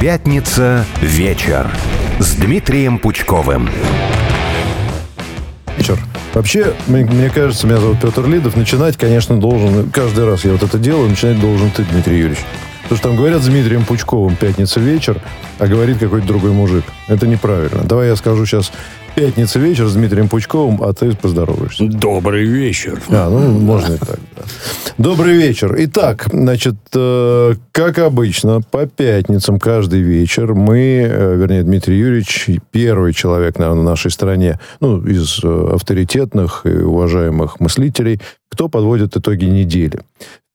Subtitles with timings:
[0.00, 1.70] Пятница вечер
[2.18, 3.68] с Дмитрием Пучковым.
[5.76, 5.98] Вечер.
[6.32, 8.56] Вообще, мне, мне кажется, меня зовут Петр Лидов.
[8.56, 12.38] Начинать, конечно, должен, каждый раз я вот это делаю, начинать должен ты, Дмитрий Юрьевич.
[12.84, 15.20] Потому что там говорят с Дмитрием Пучковым «Пятница вечер»,
[15.58, 16.84] а говорит какой-то другой мужик.
[17.06, 17.82] Это неправильно.
[17.84, 18.72] Давай я скажу сейчас
[19.14, 21.84] Пятница вечер с Дмитрием Пучковым, а ты поздороваешься.
[21.86, 23.00] Добрый вечер.
[23.08, 24.42] А, ну, можно и так, да.
[24.98, 25.74] Добрый вечер.
[25.78, 33.12] Итак, значит, э, как обычно, по пятницам каждый вечер мы, э, вернее, Дмитрий Юрьевич, первый
[33.12, 38.20] человек, наверное, в нашей стране, ну, из э, авторитетных и уважаемых мыслителей,
[38.50, 40.00] кто подводит итоги недели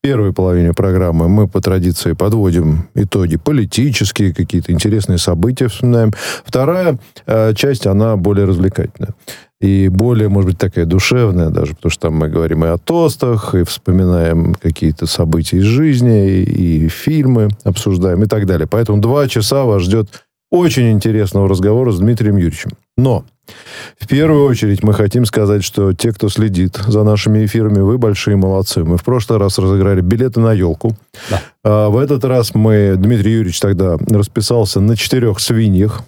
[0.06, 6.12] первой половине программы мы по традиции подводим итоги политические, какие-то интересные события вспоминаем.
[6.44, 9.14] Вторая э, часть, она более развлекательная.
[9.60, 13.56] И более, может быть, такая душевная даже, потому что там мы говорим и о тостах,
[13.56, 18.68] и вспоминаем какие-то события из жизни, и, и фильмы обсуждаем и так далее.
[18.70, 20.08] Поэтому два часа вас ждет
[20.52, 22.70] очень интересного разговора с Дмитрием Юрьевичем.
[22.96, 23.24] Но
[23.98, 28.36] в первую очередь мы хотим сказать, что те, кто следит за нашими эфирами, вы большие
[28.36, 28.84] молодцы.
[28.84, 30.96] Мы в прошлый раз разыграли билеты на елку.
[31.30, 31.42] Да.
[31.64, 36.02] А в этот раз мы, Дмитрий Юрьевич тогда расписался на четырех свиньях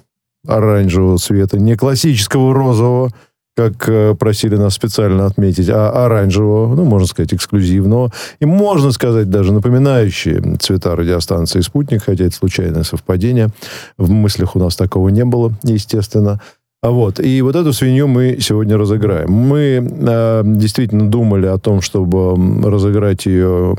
[0.47, 3.11] оранжевого цвета, не классического розового,
[3.59, 9.31] как э, просили нас специально отметить, а оранжевого, ну, можно сказать, эксклюзивного, и, можно сказать,
[9.31, 13.49] даже напоминающие цвета радиостанции «Спутник», хотя это случайное совпадение.
[13.97, 16.41] В мыслях у нас такого не было, естественно.
[16.83, 17.19] Вот.
[17.19, 19.33] И вот эту свинью мы сегодня разыграем.
[19.33, 23.77] Мы э, действительно думали о том, чтобы разыграть ее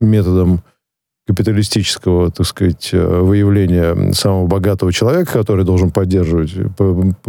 [0.00, 0.62] методом
[1.26, 6.54] капиталистического, так сказать, э, выявления самого богатого человека, который должен поддерживать,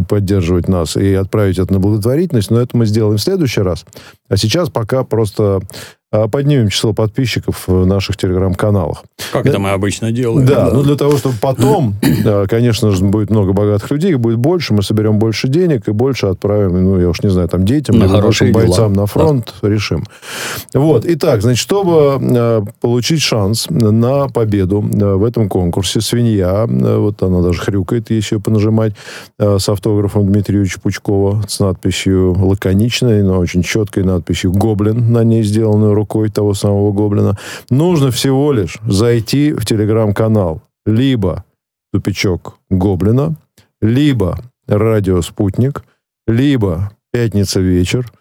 [0.07, 3.85] поддерживать нас и отправить это на благотворительность, но это мы сделаем в следующий раз.
[4.29, 5.61] А сейчас пока просто
[6.09, 9.03] поднимем число подписчиков в наших телеграм-каналах.
[9.31, 9.49] Как да?
[9.49, 10.47] это мы обычно делаем.
[10.47, 11.95] Да, да, ну для того, чтобы потом,
[12.49, 16.27] конечно же, будет много богатых людей, их будет больше, мы соберем больше денег и больше
[16.27, 19.69] отправим, ну, я уж не знаю, там, детям, на нашим бойцам на фронт, да.
[19.69, 20.05] решим.
[20.73, 27.41] Вот, итак, значит, чтобы а, получить шанс на победу в этом конкурсе, свинья, вот она
[27.41, 28.93] даже хрюкает, если ее понажимать,
[29.37, 35.43] с автографом Дмитрия Юрьевича Пучкова, с надписью лаконичной, но очень четкой надписью «Гоблин» на ней
[35.43, 37.37] сделанную рукой того самого гоблина.
[37.69, 40.61] Нужно всего лишь зайти в телеграм-канал.
[40.85, 41.43] Либо
[41.91, 43.35] тупичок гоблина,
[43.81, 45.83] либо радио «Спутник»,
[46.27, 48.11] либо «Пятница вечер»,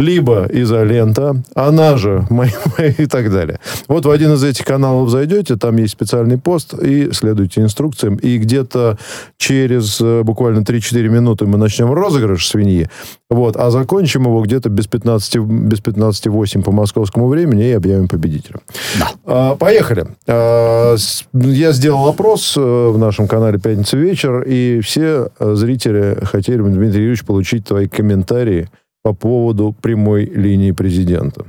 [0.00, 2.26] либо изолента, она же
[2.98, 3.60] и так далее.
[3.86, 8.38] Вот в один из этих каналов зайдете, там есть специальный пост, и следуйте инструкциям, и
[8.38, 8.98] где-то
[9.36, 12.88] через э, буквально 3-4 минуты мы начнем розыгрыш свиньи,
[13.28, 18.56] вот, а закончим его где-то без 15, без 15 по московскому времени и объявим победителя.
[18.98, 19.10] Да.
[19.26, 20.06] А, поехали.
[20.26, 20.96] А,
[21.34, 27.00] я сделал опрос э, в нашем канале «Пятница вечер», и все э, зрители хотели, Дмитрий
[27.00, 28.68] Юрьевич, получить твои комментарии
[29.02, 31.46] по поводу прямой линии президента.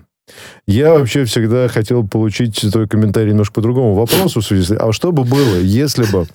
[0.66, 4.42] Я вообще всегда хотел получить твой комментарий немножко по другому вопросу.
[4.42, 4.72] В связи с...
[4.72, 6.28] А что бы было, если бы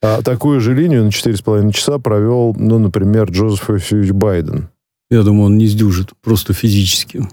[0.00, 4.68] а, такую же линию на 4,5 часа провел, ну, например, Джозеф Эфьевич Байден?
[5.10, 7.26] Я думаю, он не сдюжит, просто физически.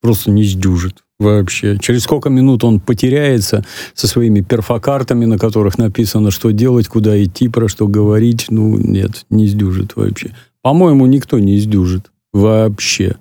[0.00, 1.78] Просто не сдюжит вообще.
[1.78, 7.48] Через сколько минут он потеряется со своими перфокартами, на которых написано, что делать, куда идти,
[7.48, 8.46] про что говорить.
[8.50, 10.34] Ну, нет, не сдюжит вообще.
[10.62, 12.11] По-моему, никто не сдюжит.
[12.32, 13.16] Вообще.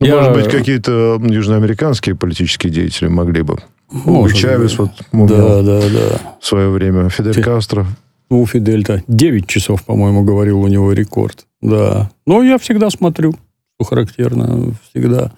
[0.00, 0.16] Ну, Я...
[0.16, 3.58] Может быть, какие-то южноамериканские политические деятели могли бы.
[3.90, 6.36] Может Чавес вот да, да, да.
[6.40, 7.08] в свое время.
[7.08, 7.42] Фидель Фи...
[7.42, 7.86] Кастро.
[8.30, 11.46] Ну, Фидель-то 9 часов, по-моему, говорил у него рекорд.
[11.60, 12.10] Да.
[12.26, 13.34] Но я всегда смотрю,
[13.74, 14.74] что характерно.
[14.88, 15.32] Всегда.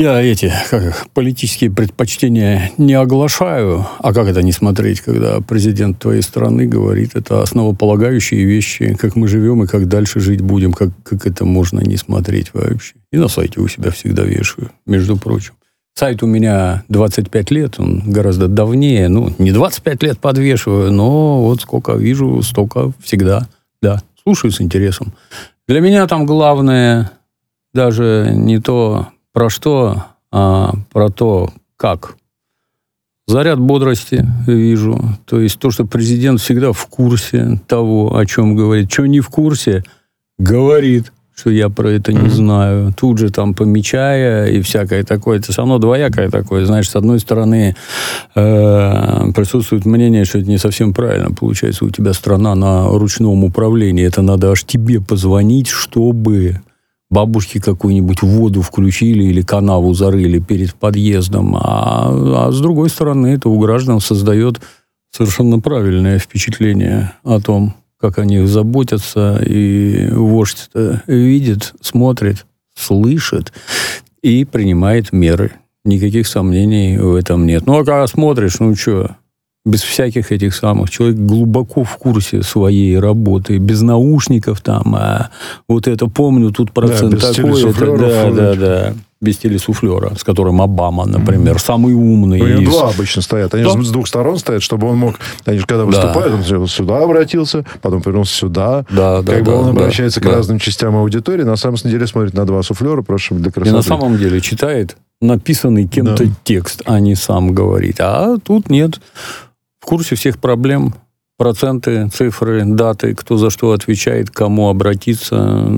[0.00, 3.84] Я эти как их, политические предпочтения не оглашаю.
[3.98, 9.26] А как это не смотреть, когда президент твоей страны говорит, это основополагающие вещи, как мы
[9.26, 12.94] живем и как дальше жить будем, как, как это можно не смотреть вообще.
[13.10, 15.54] И на сайте у себя всегда вешаю, между прочим.
[15.94, 19.08] Сайт у меня 25 лет, он гораздо давнее.
[19.08, 23.48] Ну, не 25 лет подвешиваю, но вот сколько вижу, столько всегда.
[23.82, 25.12] Да, слушаю с интересом.
[25.66, 27.10] Для меня там главное
[27.74, 29.08] даже не то,
[29.38, 30.02] про что?
[30.32, 32.16] А, про то, как.
[33.28, 35.00] Заряд бодрости вижу.
[35.26, 38.90] То есть то, что президент всегда в курсе того, о чем говорит.
[38.90, 39.84] Что не в курсе,
[40.40, 42.92] говорит, что я про это не знаю.
[42.92, 45.38] Тут же там помечая и всякое такое.
[45.38, 46.66] Это все равно двоякое такое.
[46.66, 47.76] Знаешь, с одной стороны,
[48.34, 51.30] э, присутствует мнение, что это не совсем правильно.
[51.30, 54.04] Получается, у тебя страна на ручном управлении.
[54.04, 56.60] Это надо аж тебе позвонить, чтобы
[57.10, 61.56] бабушки какую-нибудь воду включили или канаву зарыли перед подъездом.
[61.56, 64.60] А, а с другой стороны, это у граждан создает
[65.10, 70.70] совершенно правильное впечатление о том, как о них заботятся, и вождь
[71.06, 72.46] видит, смотрит,
[72.76, 73.52] слышит
[74.22, 75.52] и принимает меры.
[75.84, 77.66] Никаких сомнений в этом нет.
[77.66, 79.16] Ну, а когда смотришь, ну что,
[79.68, 80.90] без всяких этих самых.
[80.90, 85.30] Человек глубоко в курсе своей работы, без наушников там, а
[85.68, 87.70] вот это помню, тут процент да, такой.
[87.70, 88.94] Это, да, да, да.
[89.20, 91.64] Без телесуфлера, с которым Обама, например, mm-hmm.
[91.64, 92.40] самый умный.
[92.40, 93.52] У него два обычно стоят.
[93.52, 93.70] Они да.
[93.70, 95.16] с двух сторон стоят, чтобы он мог...
[95.44, 96.58] Они же когда выступают, да.
[96.60, 98.84] он сюда обратился, потом повернулся сюда.
[98.90, 100.28] Да, да, как да, бы он да, обращается да.
[100.28, 103.70] к разным частям аудитории, на самом деле смотрит на два суфлера, просто для красоты.
[103.70, 106.32] И на самом деле читает написанный кем-то да.
[106.44, 107.96] текст, а не сам говорит.
[107.98, 109.00] А тут нет
[109.88, 110.94] курсе всех проблем,
[111.38, 115.72] проценты, цифры, даты, кто за что отвечает, кому обратиться.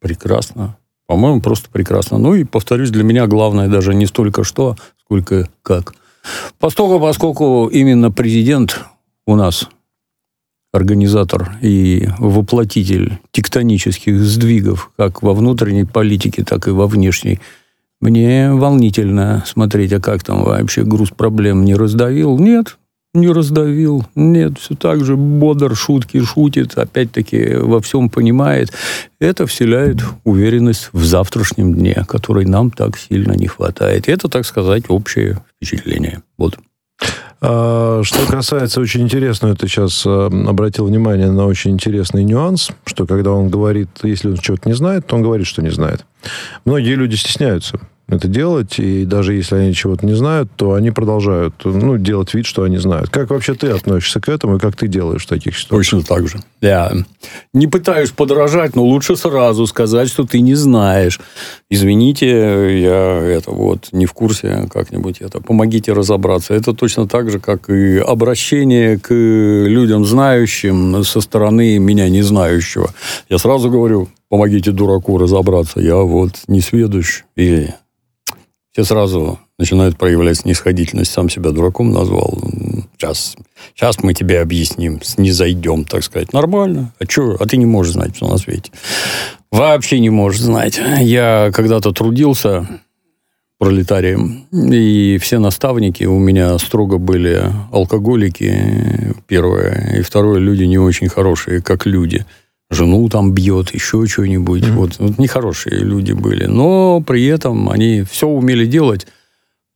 [0.00, 0.76] Прекрасно.
[1.06, 2.18] По-моему, просто прекрасно.
[2.18, 5.94] Ну и, повторюсь, для меня главное даже не столько что, сколько как.
[6.58, 8.84] Поскольку, поскольку именно президент
[9.26, 9.66] у нас
[10.74, 17.40] организатор и воплотитель тектонических сдвигов как во внутренней политике, так и во внешней,
[18.00, 22.38] мне волнительно смотреть, а как там вообще груз проблем не раздавил.
[22.38, 22.77] Нет,
[23.14, 24.04] не раздавил.
[24.14, 28.72] Нет, все так же бодр, шутки шутит, опять-таки во всем понимает.
[29.18, 34.08] Это вселяет уверенность в завтрашнем дне, которой нам так сильно не хватает.
[34.08, 36.22] Это, так сказать, общее впечатление.
[36.36, 36.58] Вот.
[37.40, 43.06] А, что касается, очень интересно, это сейчас а, обратил внимание на очень интересный нюанс, что
[43.06, 46.04] когда он говорит, если он чего-то не знает, то он говорит, что не знает.
[46.64, 51.54] Многие люди стесняются это делать, и даже если они чего-то не знают, то они продолжают
[51.64, 53.10] ну, делать вид, что они знают.
[53.10, 56.02] Как вообще ты относишься к этому, и как ты делаешь в таких ситуациях?
[56.02, 56.40] Точно так же.
[56.62, 56.92] Я
[57.52, 61.20] не пытаюсь подражать, но лучше сразу сказать, что ты не знаешь.
[61.68, 65.40] Извините, я это вот не в курсе как-нибудь это.
[65.40, 66.54] Помогите разобраться.
[66.54, 72.90] Это точно так же, как и обращение к людям знающим со стороны меня не знающего.
[73.28, 75.80] Я сразу говорю, помогите дураку разобраться.
[75.80, 77.74] Я вот не сведущ или
[78.78, 81.10] все сразу начинают проявлять снисходительность.
[81.10, 82.38] Сам себя дураком назвал.
[82.96, 83.34] Сейчас,
[83.74, 86.32] сейчас мы тебе объясним, не зайдем, так сказать.
[86.32, 86.92] Нормально.
[87.00, 87.36] А что?
[87.40, 88.70] А ты не можешь знать, что на свете.
[89.50, 90.80] Вообще не можешь знать.
[91.00, 92.68] Я когда-то трудился
[93.58, 101.08] пролетарием, и все наставники у меня строго были алкоголики, первое, и второе, люди не очень
[101.08, 102.24] хорошие, как люди–
[102.70, 104.62] жену там бьет, еще что-нибудь.
[104.62, 104.72] Mm-hmm.
[104.72, 106.46] Вот, вот нехорошие люди были.
[106.46, 109.06] Но при этом они все умели делать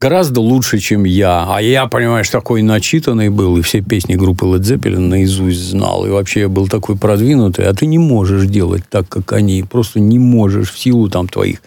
[0.03, 1.47] гораздо лучше, чем я.
[1.49, 6.05] А я, понимаешь, такой начитанный был, и все песни группы Led Zeppelin наизусть знал.
[6.05, 7.67] И вообще я был такой продвинутый.
[7.67, 9.63] А ты не можешь делать так, как они.
[9.63, 11.63] Просто не можешь в силу там твоих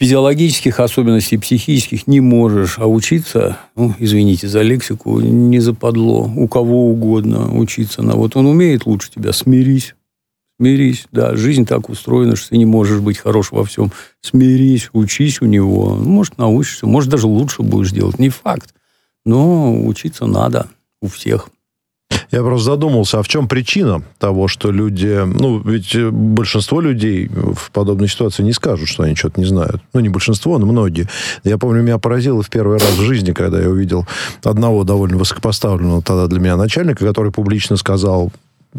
[0.00, 6.30] физиологических особенностей, психических не можешь, а учиться, ну, извините за лексику, не западло.
[6.36, 8.02] У кого угодно учиться.
[8.02, 9.94] На вот он умеет лучше тебя, смирись.
[10.58, 13.90] Смирись, да, жизнь так устроена, что ты не можешь быть хорош во всем.
[14.20, 15.96] Смирись, учись у него.
[15.96, 18.18] Ну, может, научишься, может, даже лучше будешь делать.
[18.20, 18.72] Не факт.
[19.24, 20.68] Но учиться надо
[21.02, 21.48] у всех.
[22.30, 25.22] Я просто задумался, а в чем причина того, что люди...
[25.24, 29.82] Ну, ведь большинство людей в подобной ситуации не скажут, что они что-то не знают.
[29.92, 31.08] Ну, не большинство, но многие.
[31.42, 34.06] Я помню, меня поразило в первый раз в жизни, когда я увидел
[34.42, 38.32] одного довольно высокопоставленного тогда для меня начальника, который публично сказал,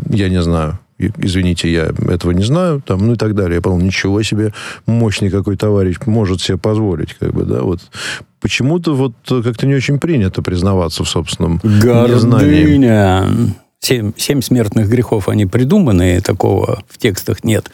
[0.10, 3.56] я не знаю, извините, я этого не знаю, там, ну и так далее.
[3.56, 4.54] Я подумал, ничего себе,
[4.86, 7.82] мощный какой товарищ может себе позволить, как бы, да, вот.
[8.40, 12.16] Почему-то вот как-то не очень принято признаваться в собственном Гордыня.
[12.16, 13.56] незнании.
[13.80, 17.70] Семь, семь смертных грехов, они придуманы, такого в текстах нет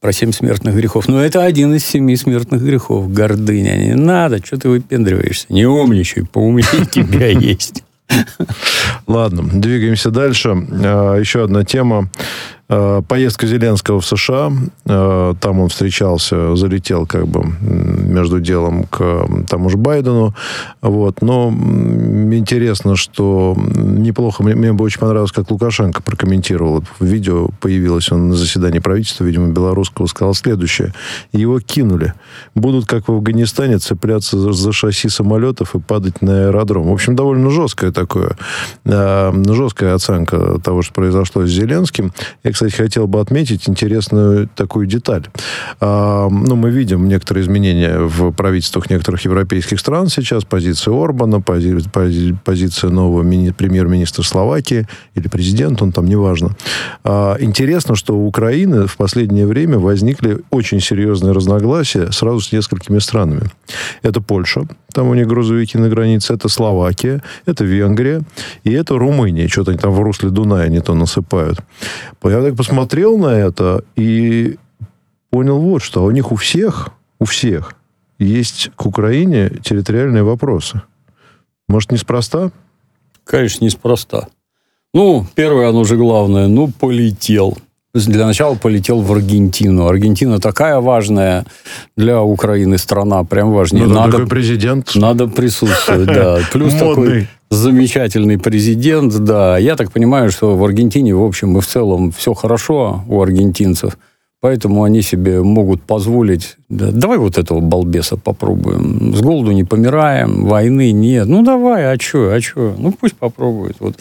[0.00, 1.08] про семь смертных грехов.
[1.08, 3.12] Но это один из семи смертных грехов.
[3.12, 3.76] Гордыня.
[3.76, 5.46] Не надо, что ты выпендриваешься.
[5.48, 7.82] Не умничай, поумнее тебя есть.
[9.06, 10.50] Ладно, двигаемся дальше.
[10.50, 12.08] А, еще одна тема.
[12.68, 14.52] А, поездка Зеленского в США.
[14.86, 20.34] А, там он встречался, залетел как бы между делом к тому же Байдену.
[20.82, 21.22] Вот.
[21.22, 24.42] Но интересно, что неплохо.
[24.42, 26.82] Мне, мне бы очень понравилось, как Лукашенко прокомментировал.
[26.98, 30.92] В видео появилось он на заседании правительства, видимо, белорусского, сказал следующее.
[31.32, 32.14] Его кинули.
[32.54, 36.88] Будут, как в Афганистане, цепляться за, за шасси самолетов и падать на аэродром.
[36.88, 38.36] В общем, довольно жесткое такое,
[38.84, 42.12] э, жесткая оценка того, что произошло с Зеленским.
[42.42, 45.26] Я, кстати, хотел бы отметить интересную такую деталь.
[45.78, 50.46] Э, ну, мы видим некоторые изменения в правительствах некоторых европейских стран сейчас.
[50.46, 56.56] Позиция Орбана, пози, пози, позиция нового мини, премьер-министра Словакии или президента, он там, неважно.
[57.04, 63.00] А, интересно, что у Украины в последнее время возникли очень серьезные разногласия сразу с несколькими
[63.00, 63.50] странами.
[64.00, 64.62] Это Польша,
[64.96, 68.22] там у них грузовики на границе, это Словакия, это Венгрия
[68.64, 69.46] и это Румыния.
[69.46, 71.58] Что-то они там в русле Дуная не то насыпают.
[72.24, 74.56] Я так посмотрел на это и
[75.30, 76.02] понял вот что.
[76.02, 76.88] У них у всех,
[77.20, 77.74] у всех
[78.18, 80.80] есть к Украине территориальные вопросы.
[81.68, 82.50] Может, неспроста?
[83.24, 84.28] Конечно, неспроста.
[84.94, 87.58] Ну, первое, оно же главное, ну, полетел.
[88.04, 89.86] Для начала полетел в Аргентину.
[89.86, 91.44] Аргентина такая важная
[91.96, 93.86] для Украины страна, прям важнее.
[93.86, 94.94] Ну, надо, такой президент.
[94.94, 96.38] Надо присутствовать, да.
[96.52, 99.56] Плюс такой замечательный президент, да.
[99.58, 103.96] Я так понимаю, что в Аргентине, в общем и в целом, все хорошо у аргентинцев.
[104.40, 109.14] Поэтому они себе могут позволить, да, давай вот этого балбеса попробуем.
[109.14, 111.26] С голоду не помираем, войны нет.
[111.26, 112.74] Ну, давай, а что, а что?
[112.78, 113.76] Ну, пусть попробует.
[113.80, 113.96] Вот,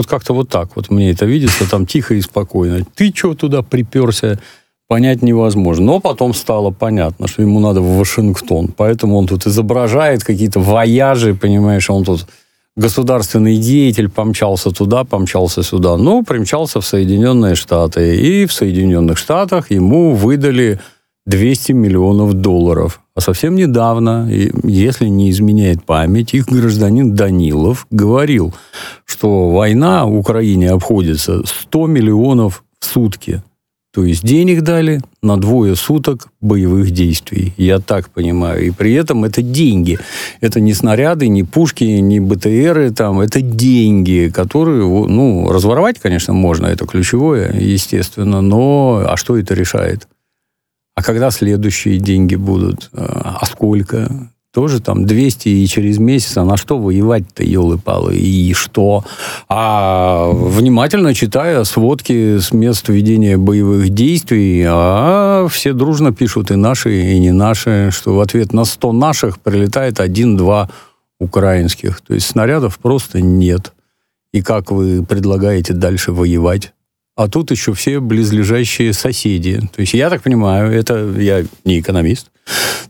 [0.00, 2.84] вот как-то вот так вот мне это видится, там тихо и спокойно.
[2.94, 4.38] Ты что туда приперся,
[4.88, 5.84] понять невозможно.
[5.84, 8.68] Но потом стало понятно, что ему надо в Вашингтон.
[8.68, 12.26] Поэтому он тут изображает какие-то вояжи, понимаешь, он тут
[12.76, 15.96] государственный деятель помчался туда, помчался сюда.
[15.96, 18.16] Ну, примчался в Соединенные Штаты.
[18.16, 20.80] И в Соединенных Штатах ему выдали
[21.26, 23.00] 200 миллионов долларов.
[23.14, 24.28] А совсем недавно,
[24.64, 28.54] если не изменяет память, их гражданин Данилов говорил,
[29.04, 33.42] что война в Украине обходится 100 миллионов в сутки.
[33.92, 37.52] То есть денег дали на двое суток боевых действий.
[37.56, 38.66] Я так понимаю.
[38.66, 39.98] И при этом это деньги.
[40.40, 42.92] Это не снаряды, не пушки, не БТРы.
[42.92, 43.18] Там.
[43.18, 44.84] Это деньги, которые...
[44.84, 46.66] Ну, разворовать, конечно, можно.
[46.66, 48.40] Это ключевое, естественно.
[48.40, 50.06] Но а что это решает?
[50.94, 52.90] А когда следующие деньги будут?
[52.92, 54.30] А сколько?
[54.52, 59.04] тоже там 200 и через месяц, а на что воевать-то, елы-палы, и что?
[59.48, 67.12] А внимательно читая сводки с мест ведения боевых действий, а все дружно пишут, и наши,
[67.12, 70.68] и не наши, что в ответ на 100 наших прилетает один-два
[71.20, 72.00] украинских.
[72.00, 73.72] То есть снарядов просто нет.
[74.32, 76.72] И как вы предлагаете дальше воевать?
[77.20, 79.60] А тут еще все близлежащие соседи.
[79.74, 82.28] То есть я так понимаю, это я не экономист,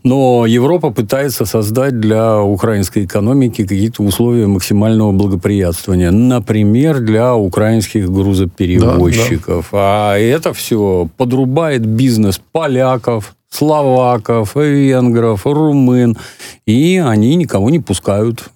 [0.03, 6.11] но Европа пытается создать для украинской экономики какие-то условия максимального благоприятствования.
[6.11, 9.67] Например, для украинских грузоперевозчиков.
[9.69, 10.13] Да, да.
[10.13, 16.17] А это все подрубает бизнес поляков, словаков, венгров, румын,
[16.65, 18.49] и они никого не пускают.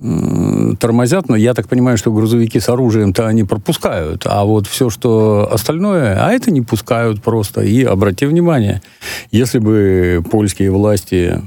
[0.79, 5.47] Тормозят, но я так понимаю, что грузовики с оружием-то они пропускают, а вот все, что
[5.51, 7.61] остальное, а это не пускают просто.
[7.61, 8.81] И обрати внимание,
[9.31, 11.41] если бы польские власти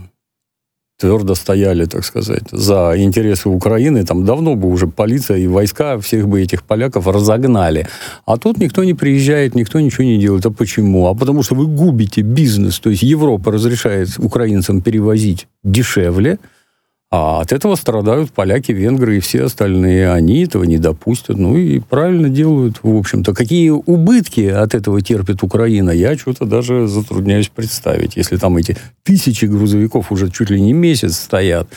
[0.99, 6.27] твердо стояли, так сказать, за интересы Украины, там давно бы уже полиция и войска всех
[6.27, 7.87] бы этих поляков разогнали.
[8.27, 10.47] А тут никто не приезжает, никто ничего не делает.
[10.47, 11.07] А почему?
[11.07, 12.81] А потому что вы губите бизнес.
[12.81, 16.39] То есть Европа разрешает украинцам перевозить дешевле,
[17.11, 20.13] а от этого страдают поляки, венгры и все остальные.
[20.13, 21.39] Они этого не допустят.
[21.39, 23.33] Ну и правильно делают, в общем-то.
[23.33, 28.17] Какие убытки от этого терпит Украина, я что-то даже затрудняюсь представить.
[28.17, 31.69] Если там эти тысячи грузовиков уже чуть ли не месяц стоят,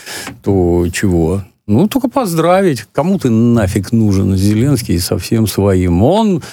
[0.43, 1.43] то чего?
[1.65, 2.85] Ну, только поздравить.
[2.91, 4.35] Кому ты нафиг нужен?
[4.35, 6.03] Зеленский совсем своим.
[6.03, 6.43] Он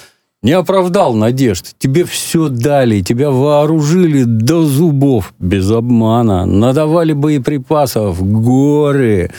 [0.42, 1.74] не оправдал надежд.
[1.78, 9.30] Тебе все дали, тебя вооружили до зубов, без обмана, надавали боеприпасов, горы,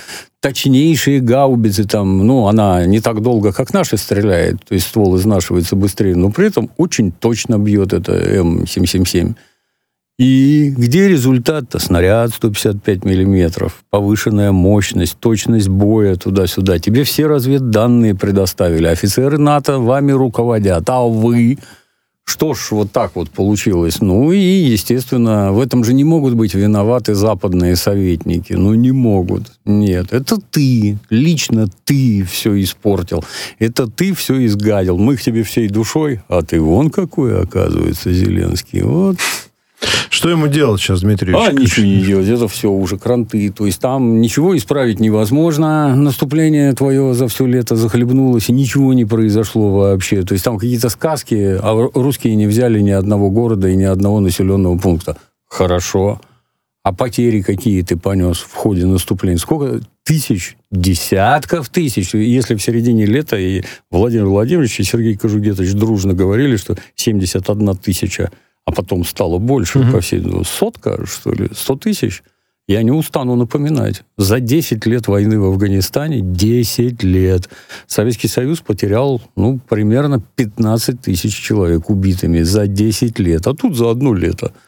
[0.42, 5.76] точнейшие гаубицы там, ну, она не так долго, как наши стреляет, то есть ствол изнашивается
[5.76, 9.36] быстрее, но при этом очень точно бьет это М777.
[10.20, 11.80] И где результат-то?
[11.80, 16.78] Снаряд 155 миллиметров, повышенная мощность, точность боя туда-сюда.
[16.78, 18.88] Тебе все разведданные предоставили.
[18.88, 20.90] Офицеры НАТО вами руководят.
[20.90, 21.58] А вы...
[22.26, 24.02] Что ж, вот так вот получилось.
[24.02, 28.54] Ну и, естественно, в этом же не могут быть виноваты западные советники.
[28.54, 29.54] Ну, не могут.
[29.66, 33.24] Нет, это ты, лично ты все испортил.
[33.58, 35.00] Это ты все изгадил.
[35.00, 38.84] Мы к тебе всей душой, а ты вон какой, оказывается, Зеленский.
[38.84, 39.18] Вот
[40.10, 42.28] что ему делать сейчас, Дмитрий А, ничего не делать.
[42.28, 43.52] Это все уже кранты.
[43.52, 45.96] То есть там ничего исправить невозможно.
[45.96, 50.24] Наступление твое за все лето захлебнулось, и ничего не произошло вообще.
[50.24, 54.20] То есть там какие-то сказки, а русские не взяли ни одного города и ни одного
[54.20, 55.18] населенного пункта.
[55.48, 56.20] Хорошо.
[56.84, 59.38] А потери какие ты понес в ходе наступления?
[59.38, 62.14] Сколько тысяч, десятков тысяч.
[62.14, 68.32] Если в середине лета и Владимир Владимирович и Сергей Кожугетович дружно говорили, что 71 тысяча
[68.70, 69.94] а потом стало больше, угу.
[69.94, 72.22] по всей, ну, сотка, что ли, сто тысяч.
[72.68, 74.04] Я не устану напоминать.
[74.16, 77.50] За 10 лет войны в Афганистане, 10 лет,
[77.88, 83.48] Советский Союз потерял, ну, примерно 15 тысяч человек убитыми за 10 лет.
[83.48, 84.54] А тут за одно лето–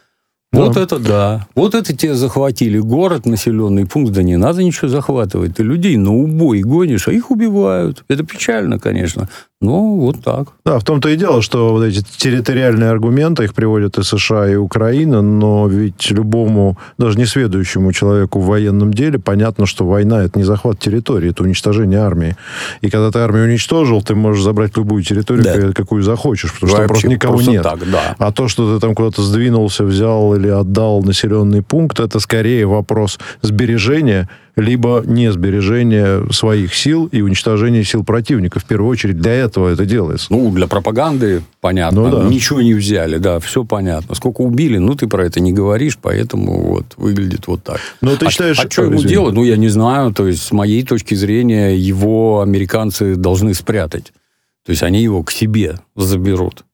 [0.51, 1.47] вот это да.
[1.55, 4.11] Вот это тебе захватили город, населенный пункт.
[4.11, 5.55] Да не надо ничего захватывать.
[5.55, 8.03] Ты людей на убой гонишь, а их убивают.
[8.09, 9.29] Это печально, конечно.
[9.61, 10.47] Но вот так.
[10.65, 14.55] Да, в том-то и дело, что вот эти территориальные аргументы, их приводят и США, и
[14.55, 20.45] Украина, но ведь любому, даже несведущему человеку в военном деле, понятно, что война– это не
[20.45, 22.35] захват территории, это уничтожение армии.
[22.81, 25.73] И когда ты армию уничтожил, ты можешь забрать любую территорию, да.
[25.73, 27.63] какую захочешь, потому Вообще, что просто никого просто нет.
[27.63, 28.15] Так, да.
[28.17, 33.19] А то, что ты там куда-то сдвинулся, взял или отдал населенный пункт, это скорее вопрос
[33.43, 38.59] сбережения либо не сбережение своих сил и уничтожение сил противника.
[38.59, 40.27] В первую очередь для этого это делается.
[40.29, 42.01] Ну, для пропаганды понятно.
[42.01, 42.27] Ну, да.
[42.27, 44.15] Ничего не взяли, да, все понятно.
[44.15, 47.79] Сколько убили, ну, ты про это не говоришь, поэтому вот выглядит вот так.
[48.01, 48.59] Но ты а, считаешь...
[48.59, 49.09] А что ему извини.
[49.09, 49.35] делать?
[49.35, 50.13] Ну, я не знаю.
[50.13, 54.11] То есть, с моей точки зрения, его американцы должны спрятать.
[54.65, 56.65] То есть, они его к себе заберут,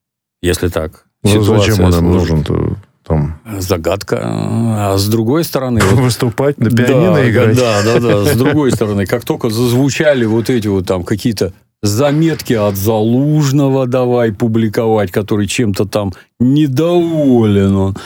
[0.41, 1.05] если так.
[1.23, 2.66] Ну, зачем он им нужен-то?
[3.07, 3.39] Там...
[3.59, 4.19] Загадка.
[4.23, 5.79] А с другой стороны...
[5.81, 7.57] Выступать на пианино да, играть.
[7.57, 8.25] Да, да, да.
[8.25, 14.31] С другой стороны, как только зазвучали вот эти вот там какие-то заметки от Залужного давай
[14.31, 17.97] публиковать, который чем-то там недоволен он.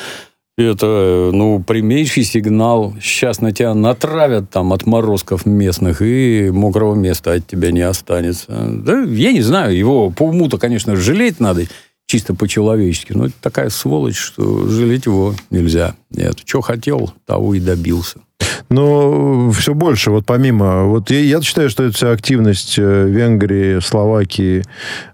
[0.57, 2.93] Это, ну, прямейший сигнал.
[3.01, 8.51] Сейчас на тебя натравят там отморозков местных, и мокрого места от тебя не останется.
[8.67, 11.63] Да, я не знаю, его по уму-то, конечно, жалеть надо
[12.11, 13.13] чисто по-человечески.
[13.13, 15.95] Но это такая сволочь, что жалеть его нельзя.
[16.09, 18.19] Нет, что хотел, того и добился.
[18.67, 20.83] Но все больше, вот помимо...
[20.83, 24.63] Вот я, я считаю, что эта вся активность э, Венгрии, Словакии,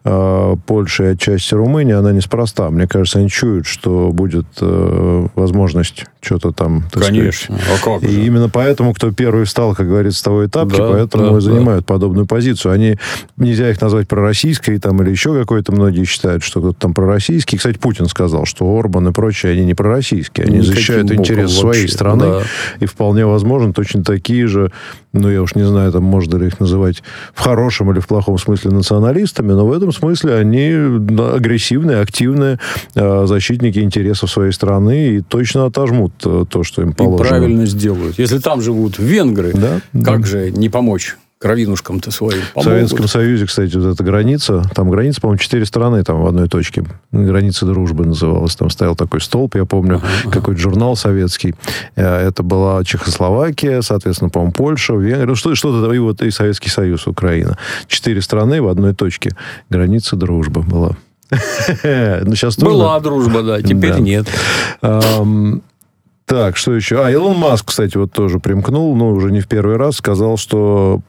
[0.04, 2.70] э, Польши и отчасти Румынии, она неспроста.
[2.72, 6.84] Мне кажется, они чуют, что будет э, возможность что-то там...
[6.92, 7.58] Конечно.
[7.58, 7.82] Сказать.
[7.82, 11.32] А как и именно поэтому, кто первый встал, как говорится, с того этапки, да, поэтому
[11.32, 11.94] да, и занимают да.
[11.94, 12.74] подобную позицию.
[12.74, 12.98] Они,
[13.38, 17.58] нельзя их назвать пророссийской там, или еще какой-то, многие считают, что кто-то там пророссийский.
[17.58, 20.46] Кстати, Путин сказал, что Орбан и прочие, они не пророссийские.
[20.46, 22.26] Они Никаким защищают интересы своей страны.
[22.26, 22.42] Да.
[22.80, 24.72] И вполне возможно, точно такие же,
[25.14, 27.04] ну, я уж не знаю, там, можно ли их называть
[27.34, 30.72] в хорошем или в плохом смысле националистами, но в этом смысле они
[31.34, 32.60] агрессивные, активные
[32.96, 37.26] э, защитники интересов своей страны и точно отожмут то, что им положено.
[37.26, 38.20] И правильно сделают.
[38.20, 40.28] Если там живут венгры, да, как да.
[40.28, 41.18] же не помочь?
[41.40, 42.56] кровинушкам-то своим помогут.
[42.56, 46.48] В Советском Союзе, кстати, вот эта граница, там граница, по-моему, четыре страны там в одной
[46.48, 46.84] точке.
[47.12, 48.56] Граница дружбы называлась.
[48.56, 50.32] Там стоял такой столб, я помню, uh-huh.
[50.32, 51.54] какой-то журнал советский.
[51.96, 56.70] Э, это была Чехословакия, соответственно, по-моему, Польша, Венгрия, ну, что, что-то, и вот и Советский
[56.70, 57.58] Союз, Украина.
[57.88, 59.36] Четыре страны в одной точке.
[59.70, 60.98] Граница дружбы была.
[61.84, 64.28] Ну, сейчас Была дружба, да, теперь нет.
[66.28, 67.02] Так, что еще?
[67.06, 71.00] А, Илон Маск, кстати, вот тоже примкнул, но уже не в первый раз, сказал, что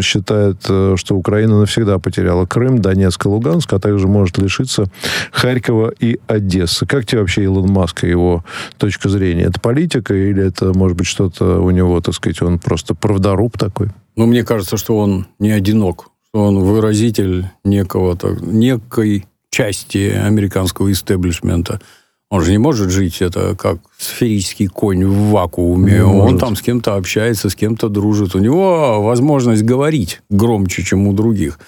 [0.00, 4.86] считает, э, что Украина навсегда потеряла Крым, Донецк и Луганск, а также может лишиться
[5.30, 6.86] Харькова и Одессы.
[6.86, 8.46] Как тебе вообще Илон Маск и его
[8.78, 9.42] точка зрения?
[9.42, 13.90] Это политика или это, может быть, что-то у него, так сказать, он просто правдоруб такой?
[14.16, 20.90] Ну, мне кажется, что он не одинок, что он выразитель некого, так, некой части американского
[20.90, 21.78] истеблишмента–
[22.32, 25.92] он же не может жить это как сферический конь в вакууме.
[25.92, 26.40] Не Он может.
[26.40, 28.34] там с кем-то общается, с кем-то дружит.
[28.34, 31.58] У него возможность говорить громче, чем у других.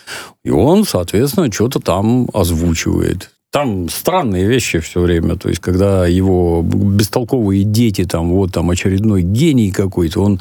[0.43, 3.31] И он, соответственно, что-то там озвучивает.
[3.53, 5.37] Там странные вещи все время.
[5.37, 10.41] То есть, когда его бестолковые дети, там, вот там очередной гений какой-то, он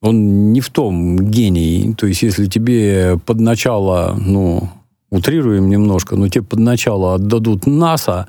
[0.00, 1.94] он не в том гений.
[1.96, 4.70] То есть, если тебе под начало, ну,
[5.10, 8.26] утрируем немножко, но тебе под начало отдадут НАСА,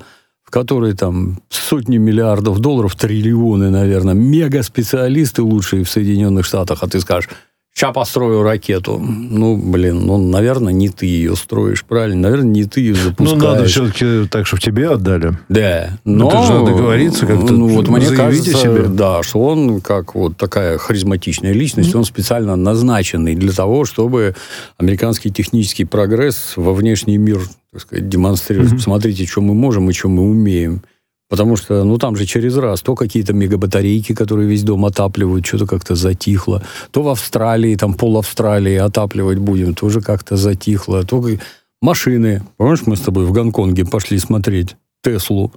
[0.54, 7.28] которые там сотни миллиардов долларов, триллионы, наверное, мега-специалисты лучшие в Соединенных Штатах, а ты скажешь,
[7.76, 9.00] Сейчас построю ракету.
[9.00, 12.20] Ну, блин, ну, наверное, не ты ее строишь, правильно?
[12.28, 13.42] Наверное, не ты ее запускаешь.
[13.42, 15.36] Ну, надо все-таки так, чтобы тебе отдали.
[15.48, 15.98] Да.
[16.04, 17.52] Но, ну, но ты же надо договориться как-то.
[17.52, 18.84] Ну, вот мне кажется, себе.
[18.86, 21.98] да, что он, как вот такая харизматичная личность, mm-hmm.
[21.98, 24.36] он специально назначенный для того, чтобы
[24.78, 27.40] американский технический прогресс во внешний мир,
[27.72, 28.70] так сказать, демонстрировать.
[28.70, 28.76] Mm-hmm.
[28.76, 30.82] Посмотрите, что мы можем и что мы умеем.
[31.28, 35.66] Потому что, ну, там же через раз то какие-то мегабатарейки, которые весь дом отапливают, что-то
[35.66, 36.62] как-то затихло.
[36.90, 41.02] То в Австралии, там пол Австралии отапливать будем, тоже как-то затихло.
[41.02, 41.24] То
[41.80, 42.42] машины.
[42.56, 45.52] Помнишь, мы с тобой в Гонконге пошли смотреть Теслу?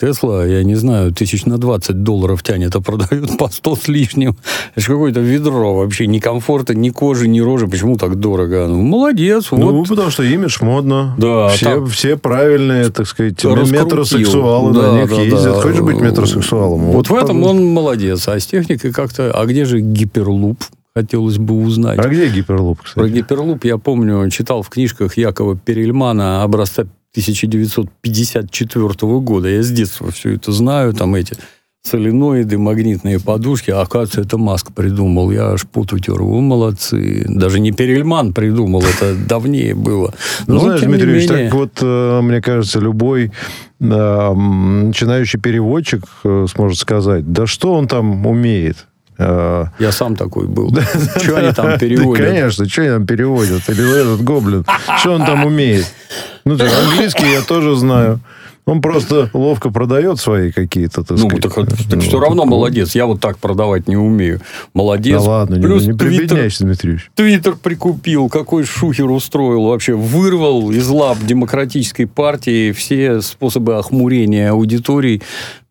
[0.00, 4.36] Тесла, я не знаю, тысяч на 20 долларов тянет, а продают по 100 с лишним.
[4.74, 6.06] Это же какое-то ведро вообще.
[6.06, 7.66] Ни комфорта, ни кожи, ни рожи.
[7.68, 8.66] Почему так дорого?
[8.66, 9.48] Ну, молодец.
[9.50, 9.88] Ну, вот.
[9.88, 11.14] потому что имидж модно.
[11.18, 13.84] Да, все, там- все правильные, так сказать, Раскрутил.
[13.84, 15.42] метросексуалы Да, на них да, ездят.
[15.44, 15.60] да.
[15.60, 16.80] Хочешь быть метросексуалом?
[16.92, 18.26] Вот в этом он молодец.
[18.28, 19.30] А с техникой как-то...
[19.32, 20.62] А где же гиперлуп?
[20.94, 21.98] Хотелось бы узнать.
[21.98, 23.10] А где гиперлуп, Про кстати?
[23.12, 29.48] гиперлуп я помню, читал в книжках Якова Перельмана образца 1954 года.
[29.48, 30.94] Я с детства все это знаю.
[30.94, 31.36] Там эти
[31.82, 33.70] соленоиды, магнитные подушки.
[33.70, 35.30] А оказывается, это Маск придумал.
[35.30, 36.22] Я аж пот утер.
[36.22, 37.24] О, молодцы.
[37.28, 40.12] Даже не Перельман придумал, это давнее было.
[40.46, 43.32] Ну, Но, знаешь, тем не Дмитрий Ильич, менее, так вот, э, мне кажется, любой
[43.80, 48.86] э, начинающий переводчик э, сможет сказать, да что он там умеет?
[49.20, 50.74] Э, Я сам такой был.
[51.22, 52.24] Что они там переводят?
[52.26, 53.68] конечно, что они там переводят?
[53.68, 54.64] Или этот гоблин,
[54.98, 55.86] что он там умеет?
[56.44, 58.20] Ну, английский я тоже знаю.
[58.66, 61.42] Он просто ловко продает свои какие-то, так Ну, сказать.
[61.42, 62.94] так, так ну, все равно молодец.
[62.94, 64.40] Я вот так продавать не умею.
[64.74, 65.20] Молодец.
[65.20, 67.10] Да ладно, не, Плюс не Твиттер- прибедняйся, Дмитрий Ильич.
[67.16, 75.20] Твиттер прикупил, какой шухер устроил вообще, вырвал из лап демократической партии все способы охмурения аудиторий,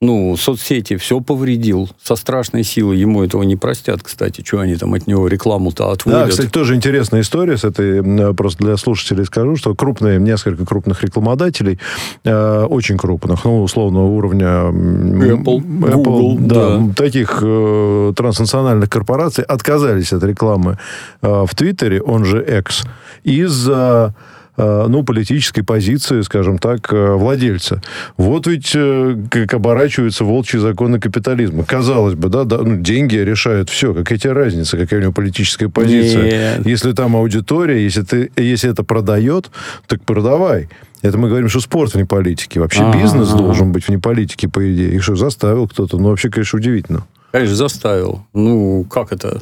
[0.01, 2.97] ну, соцсети, все повредил со страшной силой.
[2.97, 6.23] Ему этого не простят, кстати, что они там от него рекламу-то отводят.
[6.23, 10.65] Да, кстати, тоже интересная история с этой, м, просто для слушателей скажу, что крупные, несколько
[10.65, 11.79] крупных рекламодателей,
[12.23, 14.47] э, очень крупных, ну, условного уровня...
[14.47, 16.93] м, Apple, Google, да, да.
[16.95, 20.77] таких э, транснациональных корпораций отказались от рекламы
[21.21, 22.83] э, в Твиттере, он же X,
[23.25, 24.38] из-за э,
[24.87, 27.81] ну, политической позиции, скажем так, э, владельца.
[28.17, 31.63] Вот ведь э, как оборачиваются волчьи законы капитализма.
[31.63, 33.93] Казалось бы, да, да ну, деньги решают все.
[33.93, 36.57] Какая тебе разница, какая у него политическая позиция?
[36.57, 36.67] Нет.
[36.67, 39.49] Если там аудитория, если, ты, если это продает,
[39.87, 40.69] так продавай.
[41.01, 42.59] Это мы говорим, что спорт вне политики.
[42.59, 43.39] Вообще Ага, бизнес ага.
[43.39, 44.93] должен быть вне политики, по идее.
[44.93, 45.97] Их что, заставил кто-то?
[45.97, 47.05] Ну, вообще, конечно, удивительно.
[47.31, 48.25] Конечно, заставил.
[48.33, 49.41] Ну, как это?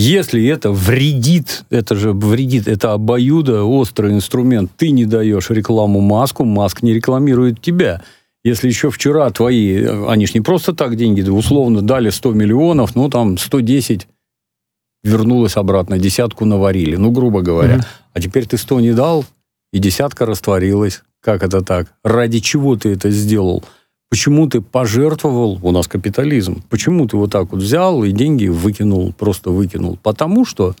[0.00, 4.70] Если это вредит, это же вредит, это обоюдо острый инструмент.
[4.76, 8.04] Ты не даешь рекламу Маску, Маск не рекламирует тебя.
[8.44, 13.10] Если еще вчера твои, они ж не просто так деньги, условно дали 100 миллионов, ну
[13.10, 14.06] там 110
[15.02, 17.78] вернулось обратно, десятку наварили, ну, грубо говоря.
[17.78, 17.84] Мгм.
[18.12, 19.24] А теперь ты 100 не дал,
[19.72, 21.02] и десятка растворилась.
[21.20, 21.92] Как это так?
[22.04, 23.64] Ради чего ты это сделал?
[24.10, 29.12] Почему ты пожертвовал, у нас капитализм, почему ты вот так вот взял и деньги выкинул,
[29.12, 29.98] просто выкинул?
[30.02, 30.74] Потому что,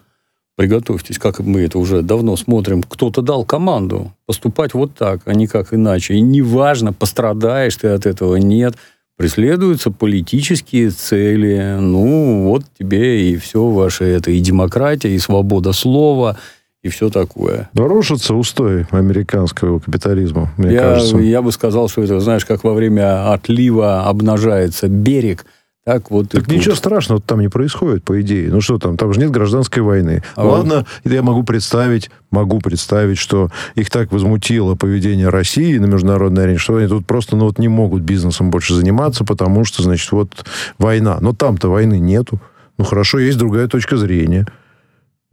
[0.56, 5.74] приготовьтесь, как мы это уже давно смотрим, кто-то дал команду поступать вот так, а никак
[5.74, 6.14] иначе.
[6.14, 8.76] И неважно, пострадаешь ты от этого, нет,
[9.18, 11.76] преследуются политические цели.
[11.78, 16.38] Ну, вот тебе и все ваше это, и демократия, и свобода слова,
[16.82, 17.68] и все такое.
[17.72, 21.16] Но рушатся устои американского капитализма, мне я, кажется.
[21.18, 25.44] я бы сказал, что это, знаешь, как во время отлива обнажается берег,
[25.84, 26.52] так вот Так тут.
[26.52, 28.50] ничего страшного там не происходит, по идее.
[28.50, 30.22] Ну что там, там же нет гражданской войны.
[30.34, 36.44] А Ладно, я могу представить, могу представить, что их так возмутило поведение России на международной
[36.44, 40.12] арене, что они тут просто ну, вот не могут бизнесом больше заниматься, потому что, значит,
[40.12, 40.44] вот
[40.78, 41.16] война.
[41.22, 42.38] Но там-то войны нету.
[42.76, 44.46] Ну хорошо, есть другая точка зрения.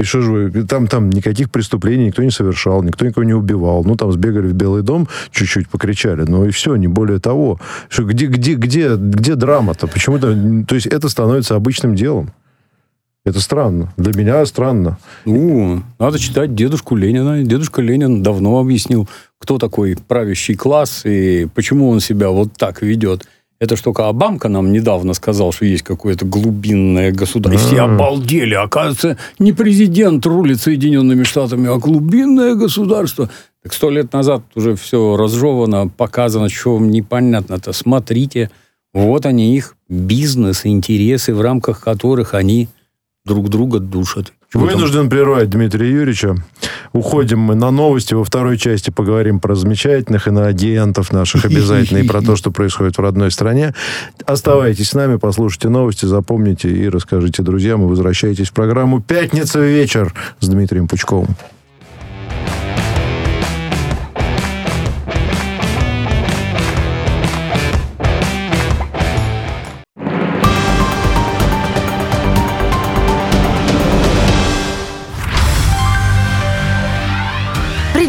[0.05, 3.83] Что же вы, там, там никаких преступлений никто не совершал, никто никого не убивал.
[3.83, 7.59] Ну, там сбегали в Белый дом, чуть-чуть покричали, ну и все, не более того.
[7.89, 9.87] Что, где, где, где, где драма-то?
[9.87, 10.35] Почему-то,
[10.67, 12.31] то есть это становится обычным делом.
[13.25, 13.91] Это странно.
[13.97, 14.99] Для меня странно.
[15.25, 17.43] Ну, надо читать дедушку Ленина.
[17.43, 23.25] Дедушка Ленин давно объяснил, кто такой правящий класс и почему он себя вот так ведет.
[23.61, 27.53] Ж только Обамка нам недавно сказал, что есть какое-то глубинное государство.
[27.53, 28.53] И все обалдели.
[28.53, 33.29] Оказывается, не президент рулит Соединенными Штатами, а глубинное государство.
[33.63, 37.73] Так сто лет назад уже все разжевано, показано, что вам непонятно-то.
[37.73, 38.51] Смотрите,
[38.93, 42.67] вот они их бизнес, интересы, в рамках которых они
[43.25, 44.33] друг друга душат.
[44.55, 46.37] Вынужден прервать Дмитрия Юрьевича.
[46.93, 48.13] Уходим мы на новости.
[48.13, 53.01] Во второй части поговорим про замечательных иноагентов наших обязательно и про то, что происходит в
[53.01, 53.73] родной стране.
[54.25, 57.83] Оставайтесь с нами, послушайте новости, запомните и расскажите друзьям.
[57.83, 61.35] И возвращайтесь в программу «Пятница вечер» с Дмитрием Пучковым.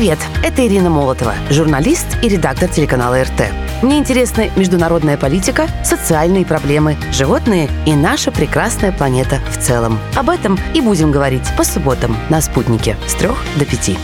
[0.06, 3.50] Привет, это Ирина Молотова, журналист и редактор телеканала РТ.
[3.82, 9.98] Мне интересны международная политика, социальные проблемы, животные и наша прекрасная планета в целом.
[10.14, 13.98] Об этом и будем говорить по субботам на «Спутнике» с трех до пяти.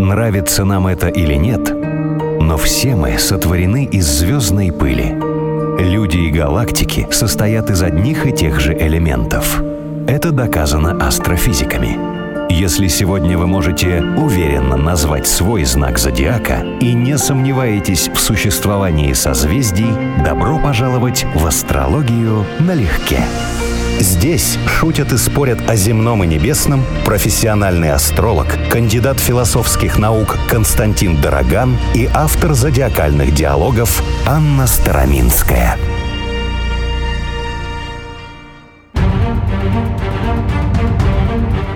[0.00, 1.70] Нравится нам это или нет,
[2.40, 5.14] но все мы сотворены из звездной пыли.
[5.78, 9.62] Люди и галактики состоят из одних и тех же элементов.
[10.08, 12.15] Это доказано астрофизиками.
[12.58, 19.90] Если сегодня вы можете уверенно назвать свой знак зодиака и не сомневаетесь в существовании созвездий,
[20.24, 23.20] добро пожаловать в астрологию налегке.
[24.00, 31.76] Здесь шутят и спорят о земном и небесном профессиональный астролог, кандидат философских наук Константин Дороган
[31.94, 35.76] и автор зодиакальных диалогов Анна Староминская.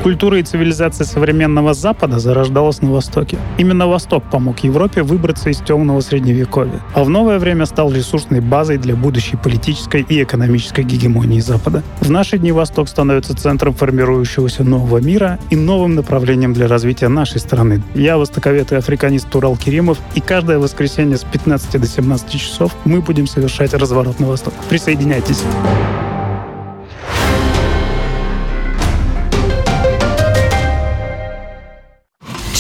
[0.03, 3.39] Культура и цивилизация современного Запада зарождалась на Востоке.
[3.59, 8.79] Именно Восток помог Европе выбраться из темного средневековья, а в новое время стал ресурсной базой
[8.79, 11.83] для будущей политической и экономической гегемонии Запада.
[12.01, 17.39] В наши дни Восток становится центром формирующегося нового мира и новым направлением для развития нашей
[17.39, 17.83] страны.
[17.95, 23.03] Я востоковед и африканист Турал Керимов, и каждое воскресенье с 15 до 17 часов мы
[23.03, 24.55] будем совершать разворот на Восток.
[24.71, 25.43] Присоединяйтесь.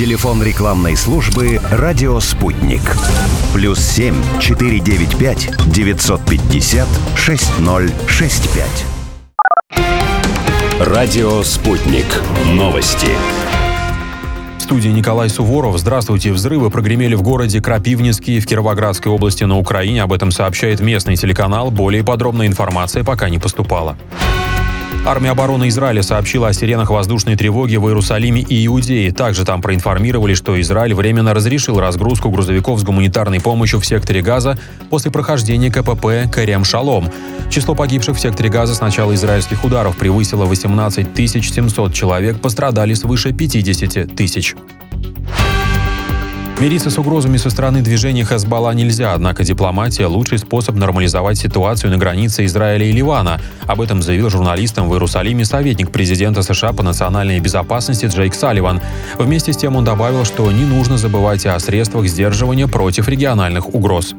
[0.01, 2.81] Телефон рекламной службы «Радио Спутник».
[3.53, 8.87] Плюс семь четыре девять пять девятьсот пятьдесят шесть ноль шесть пять.
[10.81, 12.07] Радио «Спутник».
[12.47, 13.09] Новости.
[14.57, 15.77] В студии Николай Суворов.
[15.77, 16.33] Здравствуйте.
[16.33, 20.03] Взрывы прогремели в городе Крапивницкий в Кировоградской области на Украине.
[20.03, 21.71] Об этом сообщает местный телеканал.
[21.71, 23.99] Более подробная информация пока не поступала.
[25.07, 29.12] Армия обороны Израиля сообщила о сиренах воздушной тревоги в Иерусалиме и Иудее.
[29.12, 34.59] Также там проинформировали, что Израиль временно разрешил разгрузку грузовиков с гуманитарной помощью в секторе Газа
[34.90, 37.11] после прохождения КПП Керем Шалом.
[37.50, 43.33] Число погибших в секторе Газа с начала израильских ударов превысило 18 700 человек, пострадали свыше
[43.33, 44.55] 50 тысяч.
[46.61, 51.96] Мириться с угрозами со стороны движения Хезбалла нельзя, однако дипломатия– лучший способ нормализовать ситуацию на
[51.96, 53.40] границе Израиля и Ливана.
[53.66, 58.83] Об этом заявил журналистам в Иерусалиме советник президента США по национальной безопасности Джейк Салливан.
[59.16, 64.14] Вместе с тем он добавил, что не нужно забывать о средствах сдерживания против региональных угроз.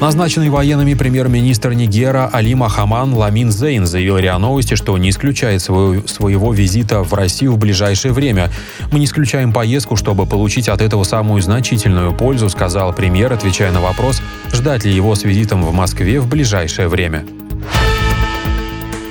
[0.00, 6.06] Назначенный военными премьер-министр Нигера Али Махаман Ламин Зейн заявил РИА Новости, что не исключает своего,
[6.08, 8.48] своего визита в Россию в ближайшее время.
[8.90, 13.82] «Мы не исключаем поездку, чтобы получить от этого самую значительную пользу», сказал премьер, отвечая на
[13.82, 17.26] вопрос, ждать ли его с визитом в Москве в ближайшее время.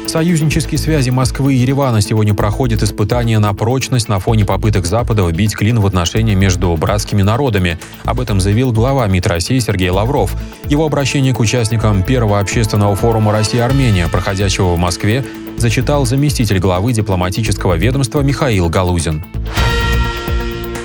[0.09, 5.55] Союзнические связи Москвы и Еревана сегодня проходят испытания на прочность на фоне попыток Запада вбить
[5.55, 7.77] клин в отношения между братскими народами.
[8.05, 10.35] Об этом заявил глава МИД России Сергей Лавров.
[10.65, 15.23] Его обращение к участникам первого общественного форума Россия-Армения, проходящего в Москве,
[15.57, 19.23] зачитал заместитель главы дипломатического ведомства Михаил Галузин.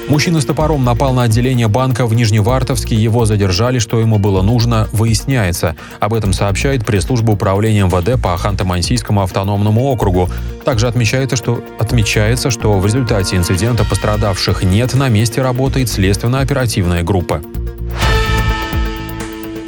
[0.08, 2.94] Мужчина с топором напал на отделение банка в Нижневартовске.
[2.94, 3.78] Его задержали.
[3.78, 5.76] Что ему было нужно, выясняется.
[5.98, 10.28] Об этом сообщает пресс-служба управления МВД по Ханты-Мансийскому автономному округу.
[10.64, 14.94] Также отмечается что, отмечается, что в результате инцидента пострадавших нет.
[14.94, 17.40] На месте работает следственно-оперативная группа.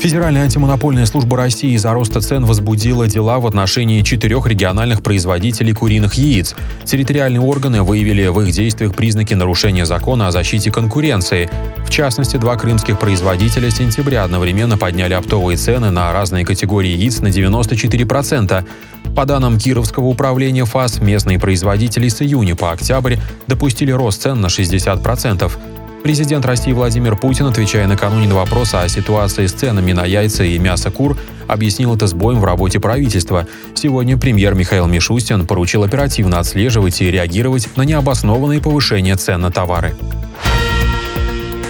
[0.06, 6.14] Федеральная антимонопольная служба России из-за роста цен возбудила дела в отношении четырех региональных производителей куриных
[6.14, 6.54] яиц.
[6.84, 11.50] Территориальные органы выявили в их действиях признаки нарушения закона о защите конкуренции.
[11.84, 17.18] В частности, два крымских производителя с сентября одновременно подняли оптовые цены на разные категории яиц
[17.18, 18.64] на 94%.
[19.16, 23.16] По данным Кировского управления ФАС, местные производители с июня по октябрь
[23.48, 25.50] допустили рост цен на 60%.
[26.06, 30.56] Президент России Владимир Путин, отвечая накануне на вопрос о ситуации с ценами на яйца и
[30.56, 33.48] мясо кур, объяснил это сбоем в работе правительства.
[33.74, 39.96] Сегодня премьер Михаил Мишустин поручил оперативно отслеживать и реагировать на необоснованные повышения цен на товары.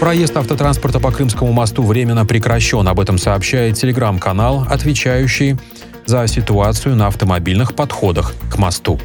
[0.00, 2.86] Проезд автотранспорта по Крымскому мосту временно прекращен.
[2.86, 5.56] Об этом сообщает телеграм-канал, отвечающий
[6.04, 9.00] за ситуацию на автомобильных подходах к мосту.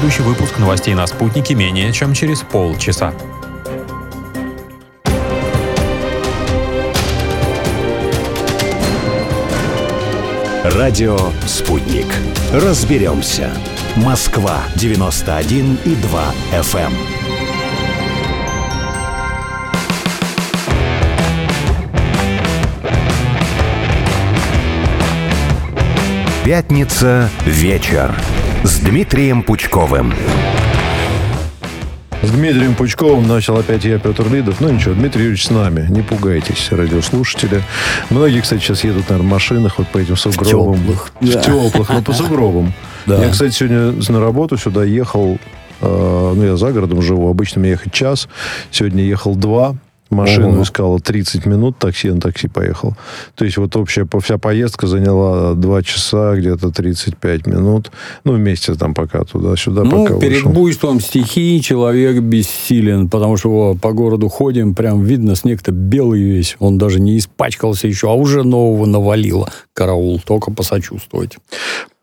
[0.00, 3.12] Следующий выпуск новостей на «Спутнике» менее чем через полчаса.
[10.64, 12.06] Радио «Спутник».
[12.50, 13.50] Разберемся.
[13.94, 16.92] Москва, 91 и 2 FM.
[26.42, 28.14] Пятница вечер
[28.64, 30.12] с Дмитрием Пучковым.
[32.22, 34.60] С Дмитрием Пучковым начал опять я, Петр Лидов.
[34.60, 35.86] Ну ничего, Дмитрий Юрьевич с нами.
[35.88, 37.62] Не пугайтесь, радиослушатели.
[38.10, 40.74] Многие, кстати, сейчас едут, наверное, в машинах вот по этим сугробам.
[40.74, 41.12] В теплых.
[41.20, 41.40] В Да.
[41.40, 42.72] теплых, но по сугробам.
[43.06, 43.24] Да.
[43.24, 45.38] Я, кстати, сегодня на работу сюда ехал,
[45.80, 48.28] э, ну, я за городом живу, обычно мне ехать час.
[48.70, 49.74] Сегодня ехал два.
[50.10, 50.62] Машину Ого.
[50.62, 52.94] искала 30 минут, такси на такси поехал.
[53.36, 57.92] То есть вот общая вся поездка заняла 2 часа, где-то 35 минут.
[58.24, 60.50] Ну, вместе там пока туда-сюда, Ну, пока перед вышел.
[60.52, 66.56] буйством стихии человек бессилен, потому что о, по городу ходим, прям видно, снег-то белый весь.
[66.58, 69.48] Он даже не испачкался еще, а уже нового навалило.
[69.74, 71.38] Караул, только посочувствовать.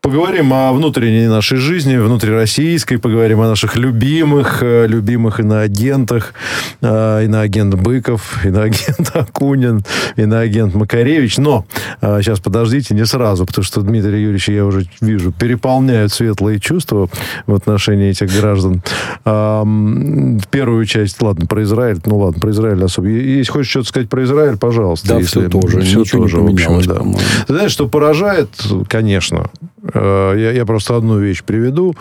[0.08, 6.34] Поговорим о внутренней нашей жизни, внутрироссийской, поговорим о наших любимых, э, любимых иноагентах,
[6.80, 9.82] э, иноагент Быков, иноагент Акунин,
[10.14, 11.38] иноагент Макаревич.
[11.38, 11.66] Но
[12.00, 17.08] э, сейчас подождите, не сразу, потому что Дмитрий Юрьевич, я уже вижу, переполняют светлые чувства
[17.48, 18.82] в отношении этих граждан.
[19.24, 23.08] Первую часть, ладно, про Израиль, ну ладно, про Израиль особо.
[23.08, 25.08] Если хочешь что-то сказать про Израиль, пожалуйста.
[25.08, 25.80] Да, если- все тоже.
[25.80, 26.94] всё Ничего тоже, не в общем, поменялось, да.
[26.94, 27.18] по-моему.
[27.48, 28.48] Знаешь, что поражает,
[28.88, 29.50] конечно,
[29.94, 31.94] я, я просто одну вещь приведу.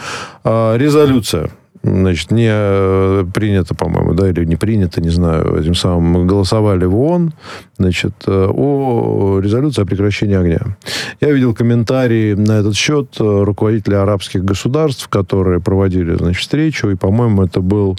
[0.44, 1.50] А, Резолюция.
[1.84, 7.00] Значит, не э, принято, по-моему, да, или не принято, не знаю, этим самым голосовали в
[7.00, 7.34] ООН,
[7.78, 10.78] значит, э, о резолюции о прекращении огня.
[11.22, 16.96] Я видел комментарии на этот счет э, руководителей арабских государств, которые проводили, значит, встречу, и,
[16.96, 17.98] по-моему, это был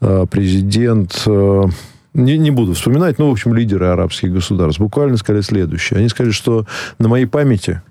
[0.00, 1.64] э, президент э,
[2.14, 5.98] не, не буду вспоминать, но, в общем, лидеры арабских государств буквально сказали следующее.
[5.98, 6.66] Они сказали, что
[6.98, 7.82] на моей памяти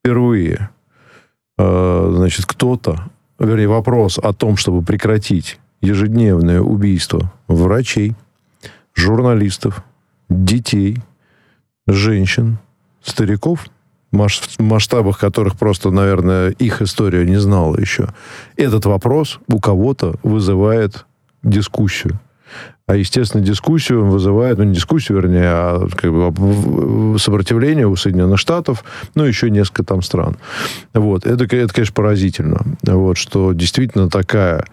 [0.00, 0.70] впервые,
[1.58, 8.14] э, значит, кто-то, вернее, вопрос о том, чтобы прекратить ежедневное убийство врачей,
[8.94, 9.84] журналистов,
[10.28, 10.98] детей,
[11.86, 12.58] женщин,
[13.02, 13.66] стариков,
[14.12, 18.08] в масштабах которых просто, наверное, их история не знала еще.
[18.56, 21.06] Этот вопрос у кого-то вызывает
[21.42, 22.18] дискуссию.
[22.90, 28.82] А, естественно, дискуссию вызывает, ну, не дискуссию, вернее, а как бы, сопротивление у Соединенных Штатов,
[29.14, 30.36] ну, еще несколько там стран.
[30.92, 31.24] Вот.
[31.24, 32.62] Это, это, конечно, поразительно.
[32.82, 34.64] Вот, что действительно такая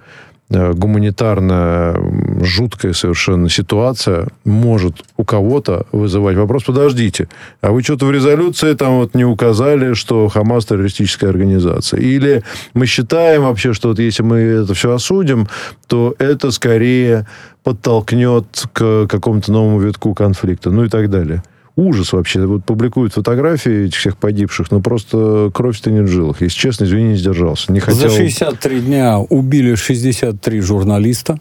[0.50, 7.28] гуманитарная, м, жуткая совершенно ситуация может у кого-то вызывать вопрос, подождите,
[7.62, 12.00] а вы что-то в резолюции там вот не указали, что Хамас террористическая организация?
[12.00, 15.48] Или мы считаем вообще, что вот если мы это все осудим,
[15.88, 17.28] то это скорее
[17.64, 21.44] подтолкнет к какому-то новому витку конфликта, ну и так далее.
[21.78, 22.44] Ужас вообще.
[22.48, 26.42] Вот публикуют фотографии этих всех погибших, но просто кровь стынет в жилах.
[26.42, 27.72] Если честно, извини, не сдержался.
[27.72, 28.10] Не хотел...
[28.10, 31.40] За 63 дня убили 63 журналиста.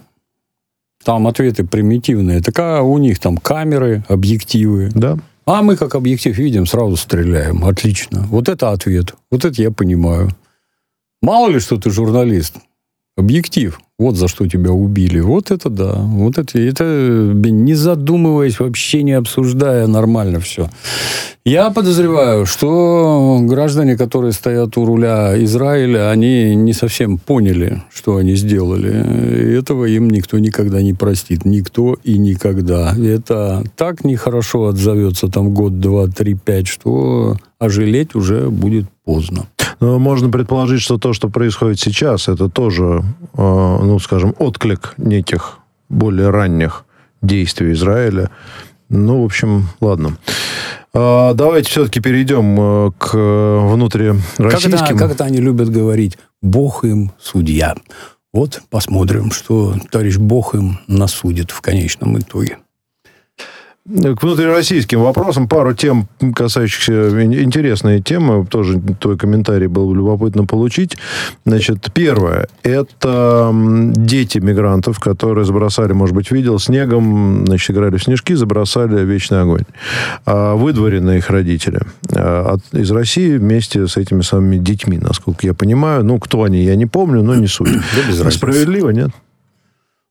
[1.02, 2.42] Там ответы примитивные.
[2.42, 4.90] Так а у них там камеры, объективы.
[4.94, 5.18] Да.
[5.46, 7.64] А мы как объектив видим, сразу стреляем.
[7.64, 8.26] Отлично.
[8.28, 9.14] Вот это ответ.
[9.30, 10.28] Вот это я понимаю.
[11.22, 12.56] Мало ли, что ты журналист.
[13.16, 13.80] Объектив.
[13.98, 15.20] Вот за что тебя убили.
[15.20, 15.94] Вот это да.
[15.94, 20.68] Вот это, это не задумываясь, вообще не обсуждая, нормально все.
[21.46, 28.34] Я подозреваю, что граждане, которые стоят у руля Израиля, они не совсем поняли, что они
[28.34, 28.90] сделали.
[28.90, 31.46] И этого им никто никогда не простит.
[31.46, 32.94] Никто и никогда.
[32.94, 39.46] Это так нехорошо отзовется там год, два, три, пять, что ожалеть уже будет поздно.
[39.80, 43.02] Но можно предположить, что то, что происходит сейчас, это тоже,
[43.34, 45.58] э, ну, скажем, отклик неких
[45.88, 46.84] более ранних
[47.22, 48.30] действий Израиля.
[48.88, 50.16] Ну, в общем, ладно.
[50.94, 54.98] А, Давайте все-таки перейдем э, к Как это, внутрироссийским.
[54.98, 56.18] как это они любят говорить?
[56.40, 57.74] Бог им судья.
[58.32, 62.58] Вот посмотрим, что товарищ Бог им насудит в конечном итоге.
[63.88, 68.44] К внутрироссийским вопросам пару тем, касающихся ин- интересные темы.
[68.44, 70.96] Тоже твой комментарий был любопытно получить.
[71.44, 72.48] Значит, первое.
[72.64, 73.52] Это
[73.94, 79.64] дети мигрантов, которые забросали, может быть, видел, снегом, значит, играли в снежки, забросали вечный огонь.
[80.24, 81.80] А выдворены их родители
[82.12, 86.04] а, из России вместе с этими самыми детьми, насколько я понимаю.
[86.04, 87.68] Ну, кто они, я не помню, но не суть.
[88.08, 88.34] без.
[88.34, 89.10] Справедливо, нет?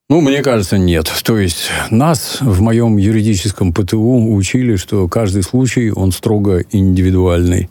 [0.08, 1.12] Ну, мне кажется, нет.
[1.24, 7.68] То есть нас в моем юридическом ПТУ учили, что каждый случай, он строго индивидуальный.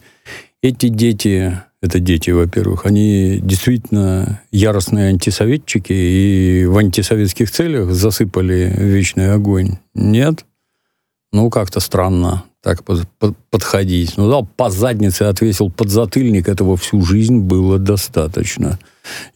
[0.61, 9.31] Эти дети, это дети, во-первых, они действительно яростные антисоветчики и в антисоветских целях засыпали вечный
[9.31, 9.77] огонь.
[9.93, 10.45] Нет?
[11.31, 14.17] Ну, как-то странно так под- под- подходить.
[14.17, 18.79] Ну, дал по заднице, отвесил подзатыльник, этого всю жизнь было достаточно.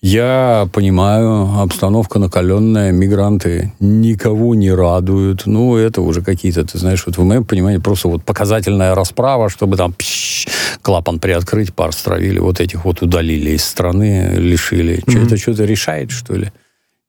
[0.01, 5.45] Я понимаю, обстановка накаленная, мигранты никого не радуют.
[5.45, 9.77] Ну, это уже какие-то, ты знаешь, вот в моем понимании просто вот показательная расправа, чтобы
[9.77, 10.47] там пш,
[10.81, 15.03] клапан приоткрыть, пар стравили, вот этих вот удалили из страны, лишили.
[15.07, 16.51] Что это что-то решает, что ли?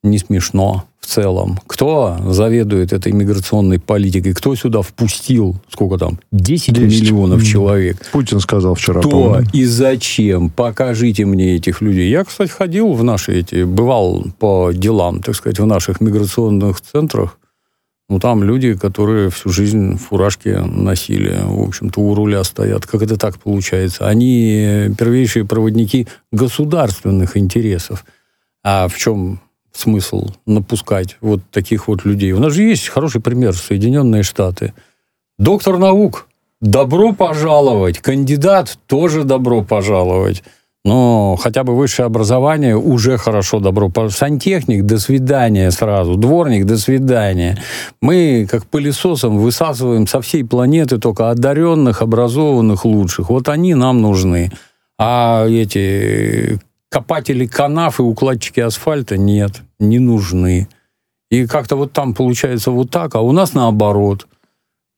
[0.02, 1.58] Не смешно в целом.
[1.66, 4.32] Кто заведует этой миграционной политикой?
[4.32, 7.02] Кто сюда впустил, сколько там, 10, 10.
[7.02, 7.98] миллионов человек?
[8.12, 9.00] Путин сказал вчера.
[9.00, 10.50] Кто и зачем?
[10.50, 12.10] Покажите мне этих людей.
[12.10, 17.38] Я, кстати, ходил в наши эти, бывал по делам, так сказать, в наших миграционных центрах.
[18.08, 22.84] Ну, там люди, которые всю жизнь фуражки носили, в общем-то, у руля стоят.
[22.84, 24.08] Как это так получается?
[24.08, 28.04] Они первейшие проводники государственных интересов.
[28.64, 29.40] А в чем
[29.72, 32.32] смысл напускать вот таких вот людей?
[32.32, 34.74] У нас же есть хороший пример Соединенные Штаты.
[35.38, 36.28] Доктор наук,
[36.60, 37.98] добро пожаловать.
[37.98, 40.42] Кандидат тоже добро пожаловать.
[40.82, 43.90] Но хотя бы высшее образование уже хорошо, добро.
[44.08, 46.16] Сантехник, до свидания сразу.
[46.16, 47.58] Дворник, до свидания.
[48.00, 53.28] Мы, как пылесосом, высасываем со всей планеты только одаренных, образованных, лучших.
[53.28, 54.50] Вот они нам нужны.
[54.98, 56.58] А эти
[56.90, 60.68] копатели канав и укладчики асфальта нет, не нужны.
[61.30, 64.26] И как-то вот там получается вот так, а у нас наоборот–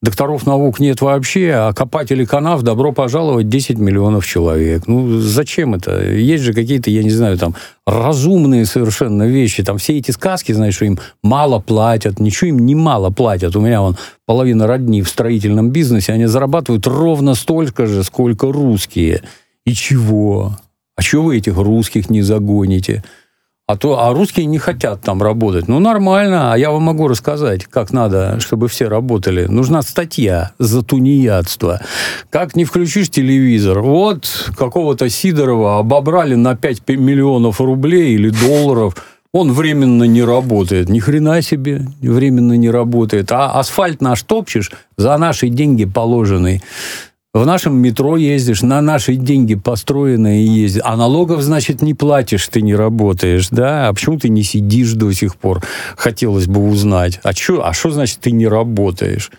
[0.02, 4.88] Докторов наук нет вообще, а копателей канав, добро пожаловать, 10 миллионов человек.
[4.88, 6.02] Ну, зачем это?
[6.04, 7.54] Есть же какие-то, я не знаю, там,
[7.86, 9.62] разумные совершенно вещи.
[9.62, 13.54] Там все эти сказки, знаешь, что им мало платят, ничего им не мало платят.
[13.54, 19.22] У меня вон половина родни в строительном бизнесе, они зарабатывают ровно столько же, сколько русские.
[19.64, 20.56] И чего?
[20.96, 23.02] А чего вы этих русских не загоните?
[23.66, 25.68] А, то, а русские не хотят там работать.
[25.68, 26.52] Ну, нормально.
[26.52, 29.46] А я вам могу рассказать, как надо, чтобы все работали.
[29.46, 31.80] Нужна статья за тунеядство.
[32.28, 38.96] Как не включишь телевизор, вот какого-то Сидорова обобрали на 5 миллионов рублей или долларов,
[39.32, 40.90] он временно не работает.
[40.90, 43.32] Ни хрена себе временно не работает.
[43.32, 46.62] А асфальт наш топчешь за наши деньги положенный.
[47.34, 52.60] В нашем метро ездишь, на наши деньги построенные ездишь, а налогов, значит, не платишь, ты
[52.60, 53.88] не работаешь, да?
[53.88, 55.62] А почему ты не сидишь до сих пор?
[55.96, 57.20] Хотелось бы узнать.
[57.22, 59.30] А что а что значит ты не работаешь?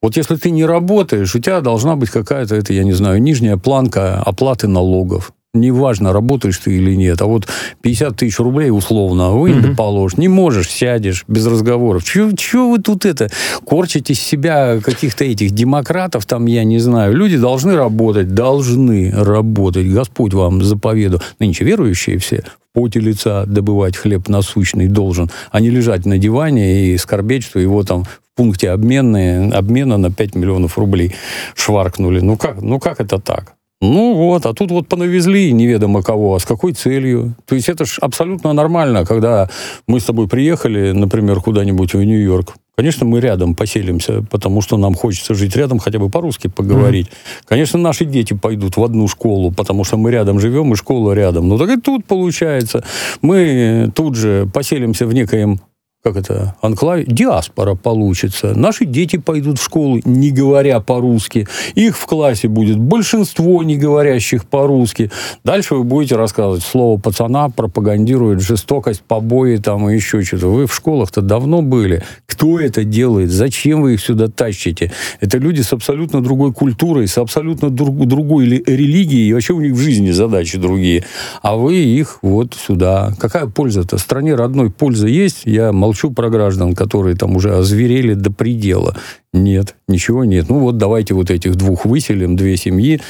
[0.00, 3.58] Вот если ты не работаешь, у тебя должна быть какая-то, это, я не знаю, нижняя
[3.58, 7.48] планка оплаты налогов неважно, работаешь ты или нет, а вот
[7.82, 9.74] 50 тысяч рублей условно вы угу.
[9.74, 12.04] положишь, не можешь, сядешь без разговоров.
[12.04, 13.28] Чего вы тут это,
[13.64, 17.14] корчите из себя каких-то этих демократов, там, я не знаю.
[17.14, 19.86] Люди должны работать, должны работать.
[19.86, 21.20] Господь вам заповеду.
[21.38, 26.86] Нынче верующие все в поте лица добывать хлеб насущный должен, а не лежать на диване
[26.86, 31.14] и скорбеть, что его там в пункте обмены, обмена на 5 миллионов рублей
[31.56, 32.20] шваркнули.
[32.20, 33.54] Ну как, ну как это так?
[33.82, 37.34] Ну вот, а тут вот понавезли неведомо кого, а с какой целью.
[37.46, 39.48] То есть это же абсолютно нормально, когда
[39.86, 42.54] мы с тобой приехали, например, куда-нибудь в Нью-Йорк.
[42.76, 47.08] Конечно, мы рядом поселимся, потому что нам хочется жить рядом, хотя бы по-русски поговорить.
[47.08, 47.44] Mm-hmm.
[47.46, 51.48] Конечно, наши дети пойдут в одну школу, потому что мы рядом живем, и школа рядом.
[51.48, 52.84] Ну так и тут получается.
[53.22, 55.60] Мы тут же поселимся в некоем
[56.02, 58.54] как это, анклаве, диаспора получится.
[58.54, 61.46] Наши дети пойдут в школу, не говоря по-русски.
[61.74, 65.10] Их в классе будет большинство не говорящих по-русски.
[65.44, 66.62] Дальше вы будете рассказывать.
[66.62, 70.46] Слово пацана пропагандирует жестокость, побои там и еще что-то.
[70.46, 72.02] Вы в школах-то давно были.
[72.24, 73.30] Кто это делает?
[73.30, 74.92] Зачем вы их сюда тащите?
[75.20, 79.74] Это люди с абсолютно другой культурой, с абсолютно друг, другой религией, и вообще у них
[79.74, 81.04] в жизни задачи другие.
[81.42, 83.12] А вы их вот сюда.
[83.18, 83.98] Какая польза-то?
[83.98, 85.42] В стране родной польза есть?
[85.44, 88.96] Я молчу про граждан, которые там уже озверели до предела.
[89.32, 90.48] Нет, ничего нет.
[90.48, 93.00] Ну вот давайте вот этих двух выселим, две семьи,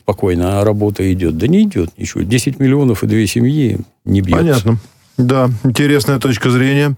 [0.00, 1.36] спокойно, а работа идет.
[1.36, 2.22] Да не идет ничего.
[2.22, 4.38] 10 миллионов и две семьи не бьется.
[4.38, 4.78] Понятно.
[5.18, 6.96] Да, интересная точка зрения.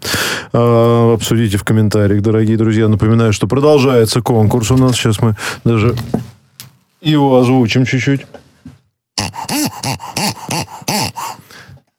[0.52, 2.86] Э, обсудите в комментариях, дорогие друзья.
[2.86, 4.94] Напоминаю, что продолжается конкурс у нас.
[4.94, 5.96] Сейчас мы даже
[7.02, 8.24] его озвучим чуть-чуть.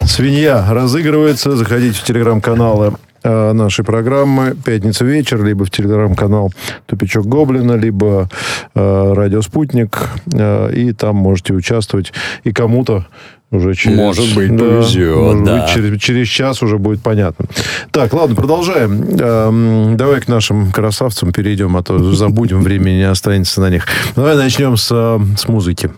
[0.05, 1.57] Свинья разыгрывается.
[1.57, 2.93] Заходите в телеграм-каналы
[3.25, 6.53] э, нашей программы «Пятница вечер», либо в телеграм-канал
[6.85, 8.29] «Тупичок Гоблина», либо
[8.75, 10.09] э, «Радио Спутник».
[10.31, 12.13] Э, и там можете участвовать.
[12.43, 13.05] И кому-то
[13.51, 13.97] уже через...
[13.97, 15.61] Может быть, да, повезет, может да.
[15.61, 17.45] Быть, через, через час уже будет понятно.
[17.91, 19.03] Так, ладно, продолжаем.
[19.19, 23.87] Эм, давай к нашим красавцам перейдем, а то забудем, времени не останется на них.
[24.15, 25.91] Давай начнем с, э, с музыки.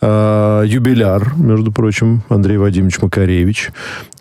[0.00, 3.70] Э, юбиляр, между прочим, Андрей Вадимович Макаревич.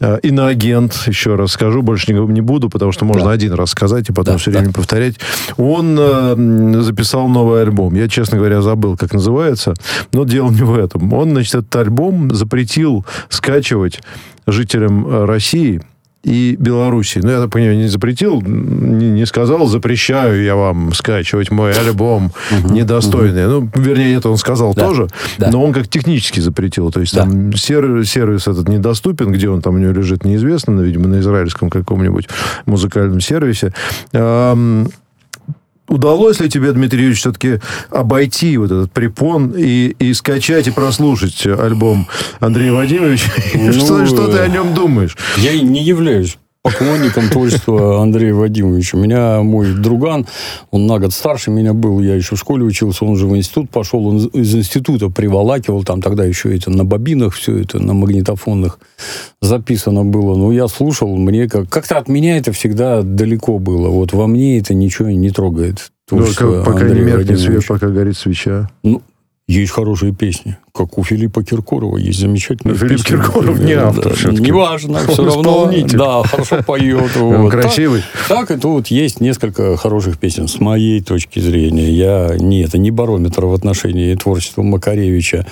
[0.03, 3.31] Э, иноагент, еще раз скажу, больше не, не буду, потому что можно да.
[3.31, 4.73] один раз сказать и потом да, все время да.
[4.73, 5.15] повторять.
[5.55, 7.95] Он э, записал новый альбом.
[7.95, 9.75] Я, честно говоря, забыл, как называется,
[10.11, 11.13] но дело не в этом.
[11.13, 14.01] Он, значит, этот альбом запретил скачивать
[14.45, 15.81] жителям э, России
[16.23, 17.19] и Белоруссии.
[17.21, 22.31] Ну, я так понимаю, не запретил, не, не сказал, запрещаю я вам скачивать мой альбом
[22.69, 23.45] недостойный.
[23.47, 24.85] Ну, вернее, это он сказал Да.
[24.87, 25.07] тоже,
[25.37, 25.49] Да.
[25.51, 26.91] но он как технически запретил.
[26.91, 27.21] То есть Да.
[27.23, 31.19] там сервис, сервис этот недоступен, где он там у него лежит, неизвестно, но, видимо, на
[31.19, 32.29] израильском каком-нибудь
[32.65, 33.73] музыкальном сервисе.
[35.87, 37.59] Удалось ли тебе, Дмитрий Юрьевич, все-таки
[37.89, 42.07] обойти вот этот препон и, и скачать и прослушать альбом
[42.39, 43.29] Андрея Вадимовича?
[43.71, 45.17] что, Ну, что ты э, о нем думаешь?
[45.37, 48.97] Я не являюсь поклонником творчества Андрея Вадимовича.
[48.97, 50.25] Меня мой друган,
[50.71, 53.69] он на год старше меня был, я еще в школе учился, он уже в институт
[53.69, 58.79] пошел, он из- института приволакивал, там тогда еще это на бобинах все это, на магнитофонных
[59.41, 60.35] записано было.
[60.37, 61.69] Ну, я слушал, мне как...
[61.69, 63.89] Как-то от меня это всегда далеко было.
[63.89, 65.91] Вот во мне это ничего не трогает.
[66.11, 67.73] Ну, Творчество как- меркнет свет, Владимировича.
[67.73, 68.69] пока горит свеча.
[69.45, 73.09] Есть хорошие песни, как у Филиппа Киркорова есть замечательные Филипп песни.
[73.09, 74.41] Киркоров не автор да, всё-таки.
[74.41, 75.71] Неважно, Он все равно.
[75.91, 77.11] Да, хорошо поет.
[77.17, 77.51] Вот.
[77.51, 78.03] красивый.
[78.29, 80.47] Так, так и тут есть несколько хороших песен.
[80.47, 85.45] С моей точки зрения, я не это не барометр в отношении творчества Макаревича.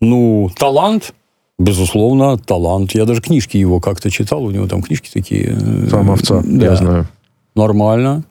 [0.00, 1.14] Ну, талант,
[1.60, 2.92] безусловно, талант.
[2.96, 5.56] Я даже книжки его как-то читал, у него там книжки такие.
[5.60, 6.66] э, Сам овца, да.
[6.66, 7.06] я знаю.
[7.54, 8.24] Нормально.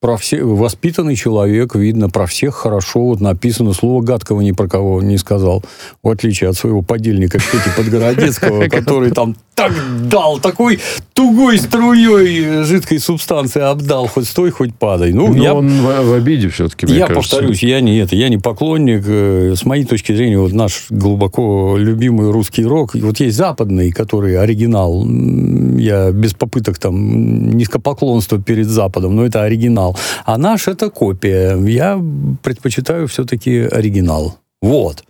[0.00, 3.74] Про все, воспитанный человек, видно, про всех хорошо вот написано.
[3.74, 5.62] Слово гадкого ни про кого не сказал.
[6.02, 9.72] В отличие от своего подельника Пети Подгородецкого, который там так
[10.08, 10.80] дал, такой
[11.12, 14.06] тугой струей жидкой субстанции обдал.
[14.06, 15.12] Хоть стой, хоть падай.
[15.12, 17.36] Ну, Но я он в, в обиде все-таки, я кажется.
[17.36, 19.02] повторюсь, я не это, я не поклонник.
[19.06, 24.38] Э, С моей точки зрения, вот наш глубоко любимый русский рок, вот есть западный, который
[24.40, 25.06] оригинал.
[25.76, 29.89] Я без попыток там низкопоклонства перед Западом, но это оригинал.
[30.24, 31.56] А наш это копия.
[31.56, 32.00] Я
[32.42, 34.38] предпочитаю все-таки оригинал.
[34.62, 35.04] Вот.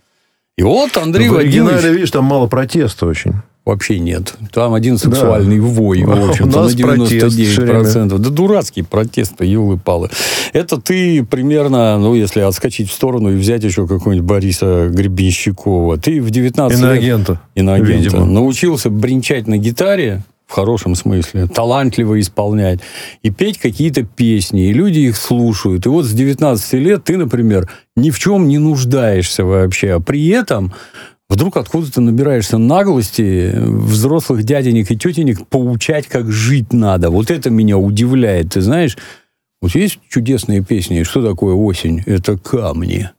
[0.57, 1.95] И вот Андрей в оригинале, Владимирович...
[1.95, 3.33] видишь, там мало протеста очень.
[3.63, 4.33] Вообще нет.
[4.51, 7.81] Там один сексуальный вой, У в общем-то, на протест всё время.
[7.81, 8.17] 99%.
[8.17, 10.09] Да дурацкий протест, елы-палы.
[10.53, 16.21] Это ты примерно, ну, если отскочить в сторону и взять еще какого-нибудь Бориса Гребенщикова, ты
[16.21, 16.83] в 19 лет...
[16.83, 17.41] Иноагента.
[17.53, 17.93] Иноагента.
[17.93, 18.25] видимо.
[18.25, 22.81] Научился бренчать на гитаре, в хорошем смысле, талантливо исполнять,
[23.23, 25.85] и петь какие-то песни, и люди их слушают.
[25.85, 30.27] И вот с 19 лет ты, например, ни в чем не нуждаешься вообще, а при
[30.27, 30.73] этом
[31.29, 37.11] вдруг откуда ты набираешься наглости взрослых дяденек и тетенек поучать, как жить надо.
[37.11, 38.49] Вот это меня удивляет.
[38.49, 38.97] Ты знаешь,
[39.61, 41.03] вот есть чудесные песни.
[41.03, 42.03] Что такое осень?
[42.05, 43.09] Это камни.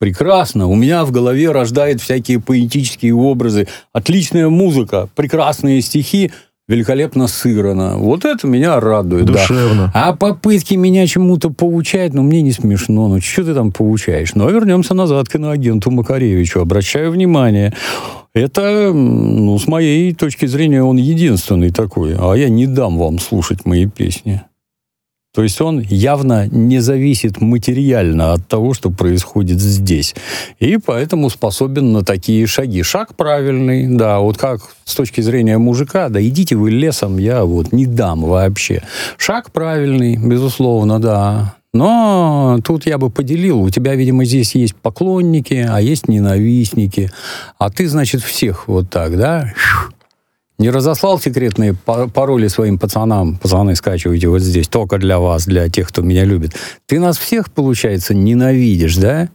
[0.00, 0.66] Прекрасно.
[0.66, 3.68] У меня в голове рождает всякие поэтические образы.
[3.92, 6.30] Отличная музыка, прекрасные стихи,
[6.68, 7.96] великолепно сыграно.
[7.98, 9.26] Вот это меня радует.
[9.26, 9.32] да.
[9.32, 9.90] Душевно.
[9.94, 13.08] А попытки меня чему-то поучать, ну, мне не смешно.
[13.08, 14.34] Ну, что ты там поучаешь?
[14.34, 16.60] Но вернемся назад к иноагенту Макаревичу.
[16.60, 17.74] Обращаю внимание.
[18.32, 22.16] Это, ну, с моей точки зрения, он единственный такой.
[22.18, 24.42] А я не дам вам слушать мои песни.
[25.34, 30.14] То есть он явно не зависит материально от того, что происходит здесь.
[30.60, 32.82] И поэтому способен на такие шаги.
[32.82, 37.72] Шаг правильный, да, вот как с точки зрения мужика, да идите вы лесом, я вот
[37.72, 38.82] не дам вообще.
[39.18, 41.56] Шаг правильный, безусловно, да.
[41.72, 43.60] Но тут я бы поделил.
[43.60, 47.10] У тебя, видимо, здесь есть поклонники, а есть ненавистники.
[47.58, 49.52] А ты, значит, всех вот так, да?
[50.58, 53.36] Не разослал секретные па- пароли своим пацанам.
[53.38, 56.54] Пацаны, скачивайте вот здесь, только для вас, для тех, кто меня любит.
[56.86, 59.28] Ты нас всех, получается, ненавидишь, да?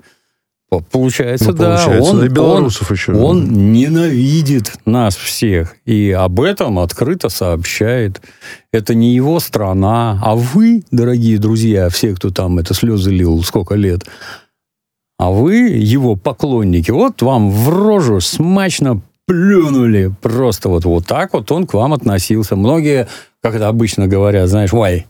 [0.70, 1.76] По- Получается, Ну, да.
[1.78, 3.11] получается, он, и белорусов еще.
[3.13, 5.76] он, он ненавидит нас всех.
[5.86, 8.22] И об этом открыто сообщает.
[8.72, 10.22] Это не его страна.
[10.24, 14.05] А вы, дорогие друзья, все, кто там это слезы лил сколько лет,
[15.17, 20.11] а вы, его поклонники, вот вам в рожу смачно плюнули.
[20.21, 22.55] Просто вот, вот так вот он к вам относился.
[22.55, 23.07] Многие,
[23.43, 25.05] как это обычно говорят, знаешь, ой,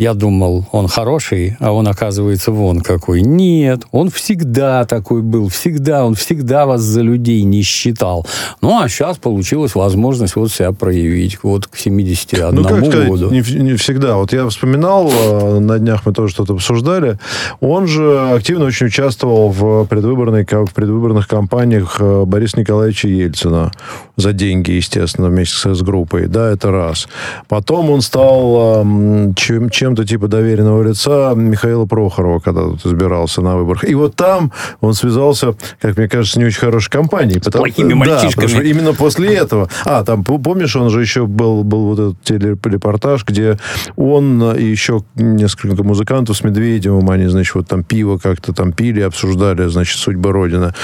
[0.00, 3.20] я думал, он хороший, а он, оказывается, вон какой.
[3.22, 8.24] Нет, он всегда такой был, всегда, он всегда вас за людей не считал.
[8.60, 13.30] Ну, а сейчас получилась возможность вот себя проявить вот к 71 Ну, как сказать, году.
[13.32, 14.18] не, не всегда.
[14.18, 17.18] Вот я вспоминал, э, на днях мы тоже что-то обсуждали,
[17.58, 23.72] он же активно очень участвовал в, предвыборной, в предвыборных кампаниях э, Бориса Николаевича Ельцина.
[24.14, 26.28] За деньги, естественно, вместе с, с группой.
[26.28, 27.08] Да, это раз.
[27.48, 33.40] Потом он стал эм, чем, чем чем-то типа доверенного лица Михаила Прохорова, когда тут избирался
[33.40, 33.88] на выборах.
[33.88, 37.40] И вот там он связался, как мне кажется, не очень хорошей компанией.
[37.42, 38.52] С плохими мальчишками.
[38.52, 39.70] Да, именно после этого...
[39.86, 43.58] А, там, помнишь, он же еще был, был вот этот телерепортаж, где
[43.96, 49.00] он и еще несколько музыкантов с Медведевым, они, значит, вот там пиво как-то там пили,
[49.00, 50.74] обсуждали, значит, судьбу Родины.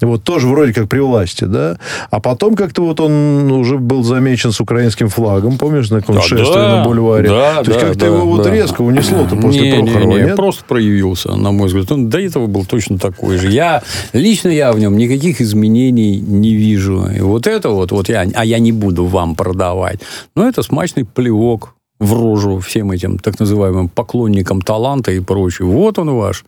[0.00, 1.76] Вот тоже вроде как при власти, да?
[2.10, 6.22] А потом как-то вот он уже был замечен с украинским флагом, помнишь, на каком да,
[6.22, 7.28] шествии да, на бульваре?
[7.28, 8.24] Да, То есть да, как-то да, его да.
[8.24, 10.36] вот резко унесло-то после не, Прохорова, не, не, нет?
[10.36, 11.90] просто проявился, на мой взгляд.
[11.92, 13.50] Он до этого был точно такой же.
[13.50, 13.82] Я,
[14.12, 17.06] лично я в нем никаких изменений не вижу.
[17.06, 20.00] И вот это вот, вот я, а я не буду вам продавать.
[20.34, 25.68] Но это смачный плевок в рожу всем этим так называемым поклонникам таланта и прочее.
[25.68, 26.44] Вот он ваш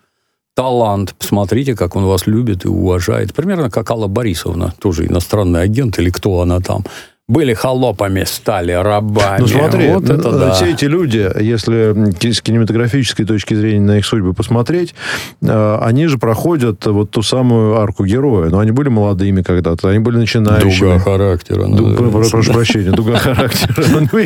[0.54, 1.14] талант.
[1.18, 3.34] Посмотрите, как он вас любит и уважает.
[3.34, 6.84] Примерно как Алла Борисовна, тоже иностранный агент или кто она там
[7.29, 9.41] были холопами, стали рабами.
[9.41, 10.53] Ну смотри, вот это да.
[10.53, 11.93] все эти люди, если
[12.31, 14.95] с кинематографической точки зрения на их судьбы посмотреть,
[15.43, 18.49] э, они же проходят вот ту самую арку героя.
[18.49, 20.93] Но они были молодыми когда-то, они были начинающими.
[20.93, 21.66] Дуга характера.
[21.66, 23.85] Ду, прошу прощения, дуга характера.
[23.89, 24.20] Ну,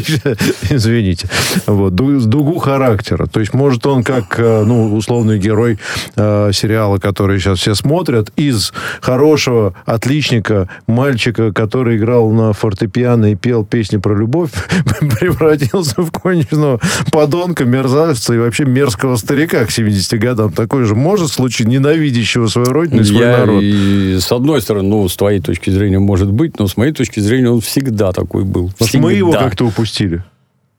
[0.69, 1.27] извините.
[1.67, 3.25] Вот, дугу характера.
[3.25, 5.79] То есть, может, он как, э, ну, условный герой
[6.17, 13.35] э, сериала, который сейчас все смотрят, из хорошего отличника, мальчика, который играл на фортепиано пьяный
[13.35, 14.51] пел песни про любовь,
[15.01, 16.81] превратился в конечного
[17.11, 20.53] подонка, мерзавца и вообще мерзкого старика к 70 годам.
[20.53, 23.63] Такой же может случай ненавидящего свою родину и свой Я, народ.
[23.63, 27.21] И, с одной стороны, ну, с твоей точки зрения, может быть, но с моей точки
[27.21, 28.73] зрения он всегда такой был.
[28.79, 30.25] Может, мы его как-то упустили?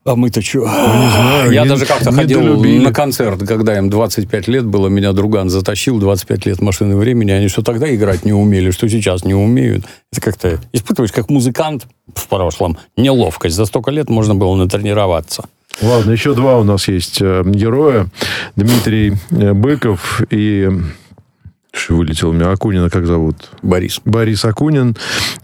[0.04, 0.60] А мы-то что?
[0.60, 1.52] Не знаю.
[1.52, 2.84] Я не, даже как-то ходил долюбили.
[2.84, 7.46] на концерт, когда им 25 лет было, меня друган затащил, 25 лет машины времени, они
[7.46, 9.84] что тогда играть не умели, что сейчас не умеют.
[10.10, 13.54] Это как-то испытываешь как музыкант в прошлом неловкость.
[13.54, 15.44] За столько лет можно было натренироваться.
[15.80, 18.08] Ладно, еще два у нас есть э, героя.
[18.56, 20.68] Дмитрий э, Быков и...
[21.72, 22.50] Что вылетел у меня?
[22.50, 23.48] Акунина как зовут?
[23.62, 24.00] Борис.
[24.04, 24.94] Борис Акунин.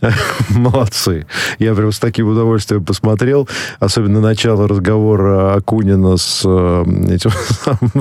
[0.51, 1.27] Молодцы.
[1.59, 3.49] Я прям с таким удовольствием посмотрел.
[3.81, 7.31] Особенно начало разговора Акунина с, э, этим,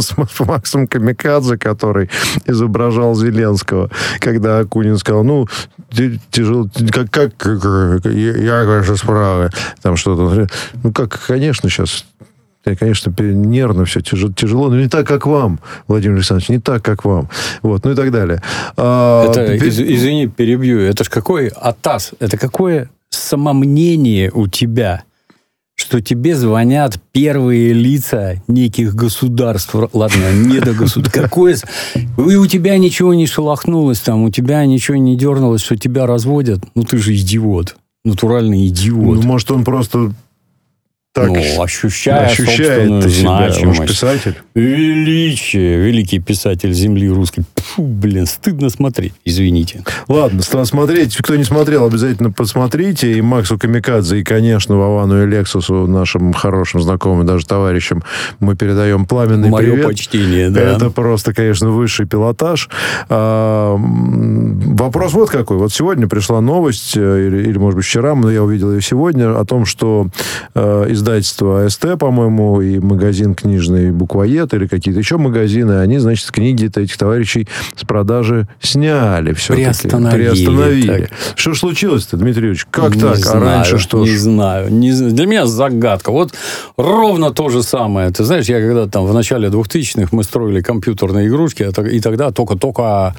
[0.02, 2.10] с Максом Камикадзе, который
[2.46, 3.90] изображал Зеленского.
[4.20, 5.48] Когда Акунин сказал, ну,
[6.30, 9.52] тяжело, как, как, как я, я, конечно, справа.
[9.82, 10.48] Там что-то.
[10.84, 12.04] Ну, как, конечно, сейчас
[12.76, 17.06] конечно, нервно все, тяжело, тяжело, но не так, как вам, Владимир Александрович, не так, как
[17.06, 17.30] вам.
[17.62, 18.42] Вот, ну и так далее.
[18.76, 20.80] А, это, из, извини, перебью.
[20.80, 25.04] Это ж какой атас, это какое самомнение у тебя,
[25.76, 29.76] что тебе звонят первые лица неких государств.
[29.94, 31.22] Ладно, не до государств.
[31.22, 31.56] Какое...
[31.96, 36.62] И у тебя ничего не шелохнулось там, у тебя ничего не дернулось, что тебя разводят.
[36.74, 37.76] Ну, ты же идиот.
[38.04, 39.18] Натуральный идиот.
[39.18, 40.14] Ну, может, он просто
[41.18, 43.80] так ну, ощущая ощущает собственную себя, значимость.
[43.80, 44.36] Может, писатель?
[44.54, 45.78] Величие.
[45.78, 47.44] Великий писатель земли русской.
[47.56, 49.14] Фу, блин, стыдно смотреть.
[49.26, 49.84] Извините.
[50.08, 51.18] Ладно, смотреть.
[51.18, 53.14] Кто не смотрел, обязательно посмотрите.
[53.14, 58.04] И Максу Камикадзе, и, конечно, Вовану и Лексусу, нашим хорошим знакомым, даже товарищам,
[58.40, 59.88] мы передаем пламенный Мое привет.
[59.88, 60.62] почтение, да.
[60.62, 62.70] Это просто, конечно, высший пилотаж.
[63.10, 65.58] А, вопрос вот какой.
[65.58, 69.38] Вот сегодня пришла новость, э, или, или, может быть, вчера, но я увидел ее сегодня,
[69.40, 70.08] о том, что
[70.54, 76.66] э, издательство АСТ, по-моему, и магазин книжный Буквоед, или какие-то еще магазины, они, значит, книги
[76.66, 79.64] этих товарищей с продажи сняли все-таки.
[79.64, 80.24] Приостановили.
[80.26, 81.02] Приостановили.
[81.02, 81.10] Так.
[81.36, 82.68] Что случилось-то, Дмитрий Юрьевич?
[82.70, 83.18] Как не так?
[83.18, 84.20] Знаю, а раньше что Не ж?
[84.20, 84.72] знаю.
[84.74, 86.12] Не, для меня загадка.
[86.12, 86.34] Вот
[86.76, 88.12] ровно то же самое.
[88.12, 93.16] Ты знаешь, я когда там в начале 2000-х мы строили компьютерные игрушки, и тогда только-только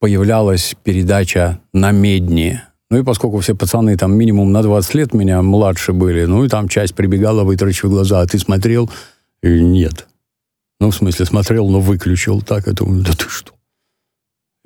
[0.00, 2.64] появлялась передача на медне.
[2.92, 6.48] Ну и поскольку все пацаны там минимум на 20 лет меня младше были, ну и
[6.48, 8.90] там часть прибегала, вытаращив глаза, а ты смотрел?
[9.42, 10.06] И нет.
[10.78, 12.42] Ну, в смысле, смотрел, но выключил.
[12.42, 13.52] Так, думаю, да ты что?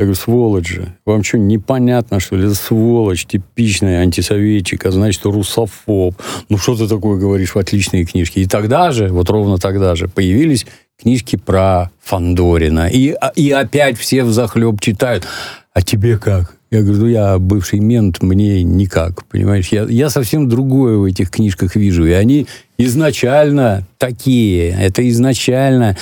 [0.01, 0.97] Я говорю, сволочь же.
[1.05, 2.47] Вам что, непонятно, что ли?
[2.47, 6.21] Это сволочь, типичный антисоветчик, а значит, русофоб.
[6.49, 8.41] Ну, что ты такое говоришь в отличные книжки?
[8.41, 10.67] И тогда же, вот ровно тогда же, появились
[11.01, 12.89] книжки про Фандорина.
[12.89, 15.29] И, и опять все взахлеб читают.
[15.73, 16.56] А тебе как?
[16.71, 19.69] Я говорю, ну, я бывший мент, мне никак, понимаешь?
[19.69, 22.05] Я, я совсем другое в этих книжках вижу.
[22.05, 22.47] И они
[22.79, 24.71] изначально такие.
[24.71, 25.97] Это изначально...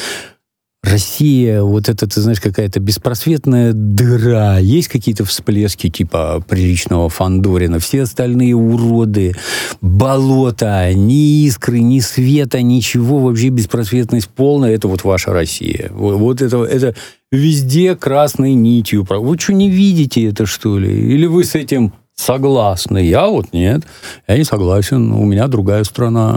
[0.84, 4.58] Россия, вот это, ты знаешь, какая-то беспросветная дыра.
[4.58, 7.78] Есть какие-то всплески типа приличного Фандорина.
[7.78, 9.34] Все остальные уроды,
[9.80, 14.74] болото, ни искры, ни света, ничего, вообще беспросветность полная.
[14.74, 15.90] Это вот ваша Россия.
[15.92, 16.94] Вот, вот это, это
[17.32, 19.06] везде красной нитью.
[19.08, 20.92] Вы что, не видите это, что ли?
[21.14, 22.98] Или вы с этим согласны.
[22.98, 23.82] Я вот нет,
[24.28, 25.12] я не согласен.
[25.12, 26.36] У меня другая страна,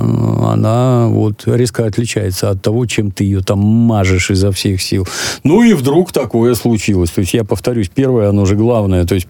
[0.51, 5.07] она вот резко отличается от того, чем ты ее там мажешь изо всех сил.
[5.43, 7.11] Ну и вдруг такое случилось.
[7.11, 9.05] То есть я повторюсь, первое, оно же главное.
[9.05, 9.27] То есть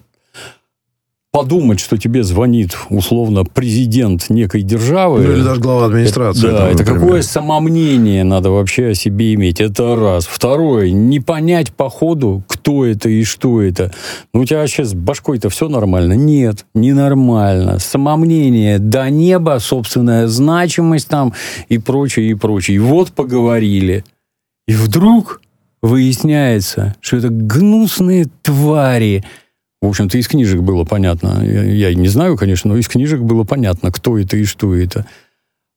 [1.32, 5.21] подумать, что тебе звонит условно президент некой державы.
[5.21, 6.47] Ну, или даже глава администрации.
[6.47, 9.61] Это, да, это какое самомнение надо вообще о себе иметь.
[9.61, 10.25] Это раз.
[10.25, 13.93] Второе, не понять по ходу, кто это и что это.
[14.34, 16.13] Ну, у тебя вообще с башкой-то все нормально?
[16.13, 17.80] Нет, ненормально.
[17.80, 21.34] Самомнение до неба, собственная значимость там
[21.69, 22.75] и прочее, и прочее.
[22.75, 24.03] И вот поговорили.
[24.67, 25.41] И вдруг
[25.82, 29.23] выясняется, что это гнусные твари,
[29.82, 31.43] в общем-то, из книжек было понятно.
[31.43, 35.05] Я, я не знаю, конечно, но из книжек было понятно, кто это и что это.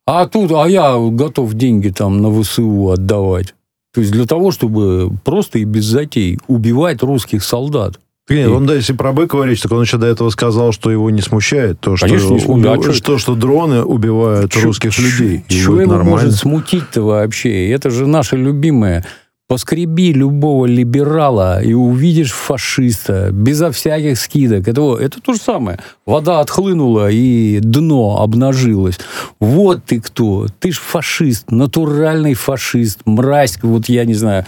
[0.07, 3.55] А тут, а я готов деньги там на ВСУ отдавать.
[3.92, 7.98] То есть для того, чтобы просто и без затей убивать русских солдат.
[8.28, 11.11] Нет, он, да, если про Бык говорить, так он еще до этого сказал, что его
[11.11, 12.78] не смущает то, что, Конечно, не смущает.
[12.78, 12.90] Уби...
[12.90, 15.44] А что, что дроны убивают Чё, русских людей.
[15.48, 17.70] Чего его может смутить-то вообще?
[17.70, 19.05] Это же наше любимое
[19.51, 24.68] Поскреби любого либерала и увидишь фашиста безо всяких скидок.
[24.68, 25.80] Это, это то же самое.
[26.07, 29.01] Вода отхлынула и дно обнажилось.
[29.40, 30.46] Вот ты кто.
[30.61, 33.59] Ты ж фашист, натуральный фашист, мразь.
[33.61, 34.46] Вот я не знаю,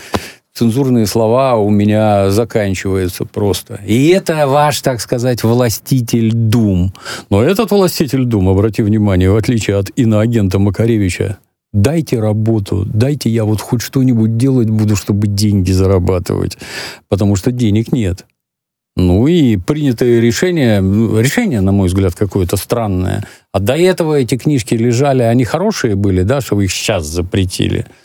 [0.54, 3.80] цензурные слова у меня заканчиваются просто.
[3.84, 6.94] И это ваш, так сказать, властитель дум.
[7.28, 11.38] Но этот властитель дум, обрати внимание, в отличие от иноагента Макаревича,
[11.72, 16.58] дайте работу, дайте я вот хоть что-нибудь делать буду, чтобы деньги зарабатывать,
[17.08, 18.26] потому что денег нет.
[18.94, 20.80] Ну и принятое решение,
[21.20, 23.26] решение, на мой взгляд, какое-то странное.
[23.50, 27.86] А до этого эти книжки лежали, они хорошие были, да, что вы их сейчас запретили–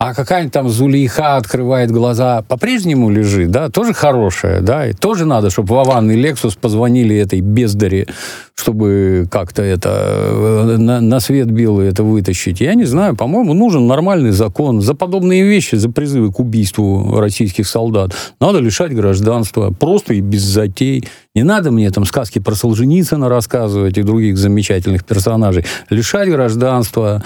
[0.00, 5.50] а какая-нибудь там Зулейха открывает глаза, по-прежнему лежит, да, тоже хорошая, да, и тоже надо,
[5.50, 8.06] чтобы Вован и Лексус позвонили этой бездаре,
[8.54, 12.62] чтобы как-то это э, на, на свет белый это вытащить.
[12.62, 14.80] Я не знаю, по-моему, нужен нормальный закон.
[14.80, 20.40] За подобные вещи, за призывы к убийству российских солдат надо лишать гражданства, просто и без
[20.40, 21.06] затей.
[21.34, 25.66] Не надо мне там сказки про Солженицына рассказывать и других замечательных персонажей.
[25.90, 27.22] Лишать гражданства,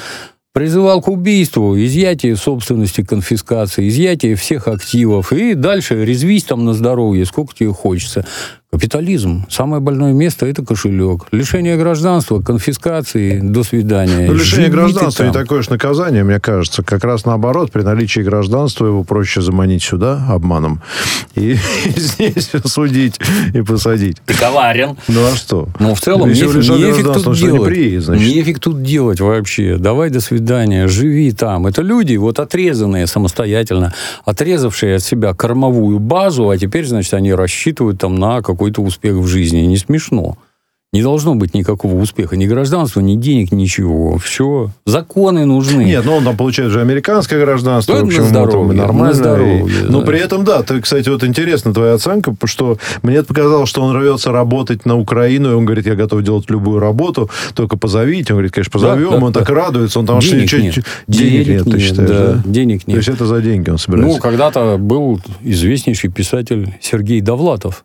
[0.55, 7.27] призывал к убийству, изъятие собственности, конфискации, изъятие всех активов, и дальше резвись там на здоровье,
[7.27, 8.25] сколько тебе хочется.
[8.75, 9.47] Капитализм.
[9.49, 11.27] Самое больное место– это кошелек.
[11.31, 14.27] Лишение гражданства, конфискации, до свидания.
[14.27, 15.27] Ну, лишение Живите гражданства там.
[15.29, 16.83] не такое же наказание, мне кажется.
[16.83, 20.83] Как раз наоборот, при наличии гражданства его проще заманить сюда обманом
[21.37, 21.57] и,
[21.97, 23.21] здесь судить
[23.53, 24.17] и посадить.
[24.27, 24.97] Ты коварен.
[25.07, 25.69] Ну а что?
[25.79, 27.61] Ну, в целом, Если нефиг, нефиг тут делать.
[27.61, 28.27] Не приедет, значит.
[28.27, 29.77] Нефиг тут делать вообще.
[29.79, 31.69] Давай, до свидания, живи там.
[31.69, 33.95] Это люди, вот отрезанные самостоятельно,
[34.25, 39.17] отрезавшие от себя кормовую базу, а теперь, значит, они рассчитывают там на какой какой-то успех
[39.17, 39.61] в жизни.
[39.61, 40.39] Не смешно.
[40.95, 44.17] Не должно быть никакого успеха, ни гражданства, ни денег, ничего.
[44.19, 44.71] Все.
[44.87, 45.83] Законы нужны.
[45.83, 47.95] Нет, ну он там получает же американское гражданство.
[47.95, 49.09] Ну, в общем, на здоровье, нормально.
[49.09, 50.07] На здоровье, Но да.
[50.07, 54.31] при этом, да, ты, кстати, вот интересна твоя оценка, что мне показалось, что он рвется
[54.31, 58.33] работать на Украину, и он говорит, я готов делать любую работу, только позовите.
[58.33, 59.11] Он говорит, конечно, позовем.
[59.11, 59.41] Да, да, он да.
[59.41, 59.99] так радуется.
[59.99, 60.75] Он там денег что, нет.
[61.09, 62.33] Денег, денег нет, ты считаешь, да.
[62.35, 62.43] да?
[62.45, 62.95] Денег нет.
[62.95, 64.15] То есть это за деньги он собирается?
[64.15, 67.85] Ну, когда-то был известнейший писатель Сергей Довлатов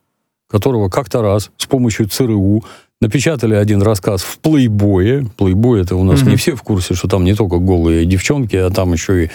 [0.50, 2.64] которого как-то раз с помощью ЦРУ
[3.02, 5.26] напечатали один рассказ в плейбое.
[5.38, 6.30] Плейбой это у нас mm-hmm.
[6.30, 9.30] не все в курсе, что там не только голые девчонки, а там еще и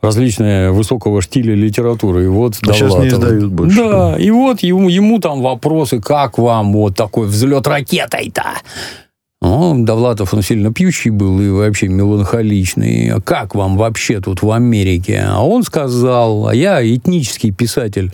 [0.00, 2.24] различная высокого штиля литературы.
[2.24, 3.76] И вот а сейчас не издают больше.
[3.76, 8.44] Да, и вот ему, ему там вопросы, как вам вот такой взлет ракетой-то?
[9.42, 13.08] Ну, Довлатов, он сильно пьющий был и вообще меланхоличный.
[13.08, 15.24] А как вам вообще тут в Америке?
[15.26, 18.12] А он сказал, а я этнический писатель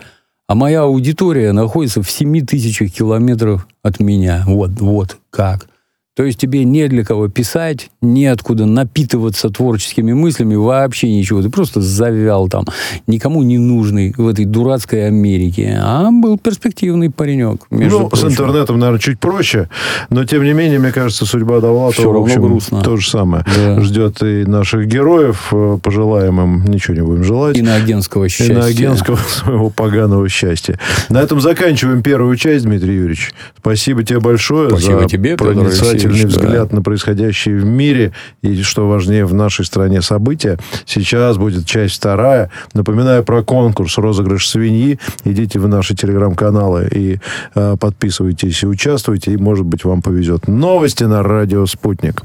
[0.48, 4.44] а моя аудитория находится в 7 тысячах километров от меня.
[4.46, 5.68] Вот, вот как.
[6.16, 11.42] То есть тебе не для кого писать, неоткуда напитываться творческими мыслями, вообще ничего.
[11.42, 12.64] Ты просто завял там,
[13.06, 15.78] никому не нужный в этой дурацкой Америке.
[15.78, 17.66] А был перспективный паренек.
[17.68, 18.30] ну, прочим.
[18.30, 19.68] с интернетом, наверное, чуть проще.
[20.08, 22.80] Но, тем не менее, мне кажется, судьба Довлатова, Все равно в общем, грустно.
[22.80, 23.44] то же самое.
[23.54, 23.82] Да.
[23.82, 25.48] Ждет и наших героев.
[25.52, 27.58] Э, пожелаем им, ничего не будем желать.
[27.58, 28.54] И на агентского счастья.
[28.54, 30.78] И на агентского своего поганого счастья.
[31.10, 33.34] На этом заканчиваем первую часть, Дмитрий Юрьевич.
[33.58, 36.46] Спасибо тебе большое Спасибо за тебе, проницательный положительный да.
[36.48, 40.58] взгляд на происходящее в мире и, что важнее, в нашей стране события.
[40.84, 42.50] Сейчас будет часть вторая.
[42.74, 44.98] Напоминаю про конкурс «Розыгрыш свиньи».
[45.24, 47.18] Идите в наши телеграм-каналы и
[47.54, 50.48] э, подписывайтесь и участвуйте, и, может быть, вам повезет.
[50.48, 52.22] Новости на радио «Спутник».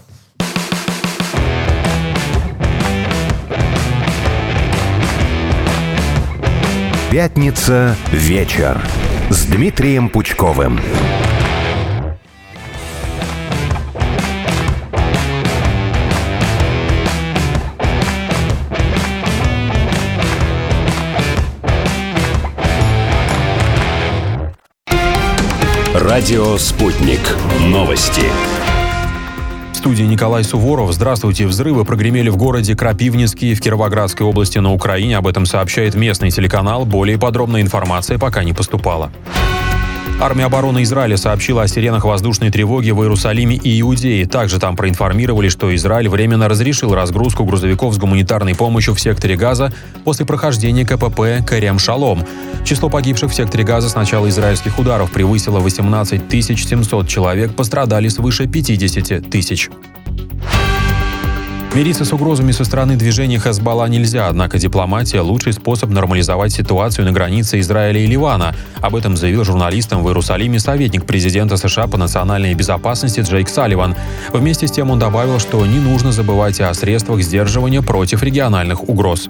[7.12, 8.82] Пятница вечер
[9.30, 10.80] с Дмитрием Пучковым.
[26.02, 27.20] Радио «Спутник».
[27.60, 28.24] Новости.
[29.72, 30.92] В студии Николай Суворов.
[30.94, 31.46] Здравствуйте.
[31.46, 35.18] Взрывы прогремели в городе Крапивницкий в Кировоградской области на Украине.
[35.18, 36.86] Об этом сообщает местный телеканал.
[36.86, 39.12] Более подробная информация пока не поступала.
[40.22, 44.28] Армия обороны Израиля сообщила о сиренах воздушной тревоги в Иерусалиме и Иудее.
[44.28, 49.74] Также там проинформировали, что Израиль временно разрешил разгрузку грузовиков с гуманитарной помощью в секторе Газа
[50.04, 52.24] после прохождения КПП Керем Шалом.
[52.64, 58.46] Число погибших в секторе Газа с начала израильских ударов превысило 18 700 человек, пострадали свыше
[58.46, 59.72] 50 тысяч.
[61.74, 67.14] Мириться с угрозами со стороны движения Хезбалла нельзя, однако дипломатия– лучший способ нормализовать ситуацию на
[67.14, 68.54] границе Израиля и Ливана.
[68.82, 73.96] Об этом заявил журналистам в Иерусалиме советник президента США по национальной безопасности Джейк Салливан.
[74.34, 79.30] Вместе с тем он добавил, что не нужно забывать о средствах сдерживания против региональных угроз.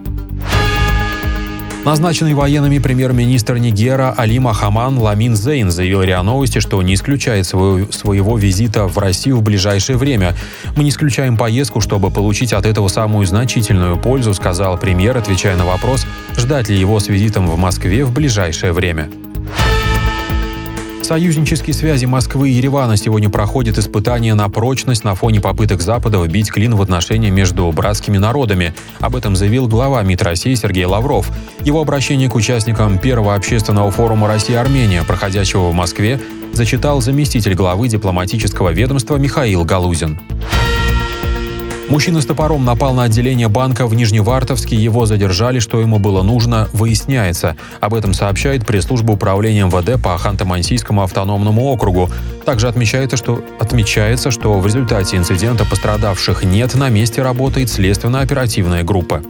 [1.83, 7.91] Назначенный военными премьер-министр Нигера Али Махаман Ламин Зейн заявил РИА Новости, что не исключает своего,
[7.91, 10.35] своего визита в Россию в ближайшее время.
[10.75, 15.65] «Мы не исключаем поездку, чтобы получить от этого самую значительную пользу», сказал премьер, отвечая на
[15.65, 16.05] вопрос,
[16.37, 19.09] ждать ли его с визитом в Москве в ближайшее время.
[21.11, 26.49] Союзнические связи Москвы и Еревана сегодня проходят испытания на прочность на фоне попыток Запада вбить
[26.49, 28.73] клин в отношения между братскими народами.
[29.01, 31.29] Об этом заявил глава МИД России Сергей Лавров.
[31.65, 36.17] Его обращение к участникам первого общественного форума Россия-Армения, проходящего в Москве,
[36.53, 40.17] зачитал заместитель главы дипломатического ведомства Михаил Галузин.
[41.91, 44.77] Мужчина с топором напал на отделение банка в Нижневартовске.
[44.77, 45.59] Его задержали.
[45.59, 47.57] Что ему было нужно, выясняется.
[47.81, 52.09] Об этом сообщает пресс-служба управления МВД по Ханты-Мансийскому автономному округу.
[52.45, 56.75] Также отмечается что, отмечается, что в результате инцидента пострадавших нет.
[56.75, 59.21] На месте работает следственно-оперативная группа.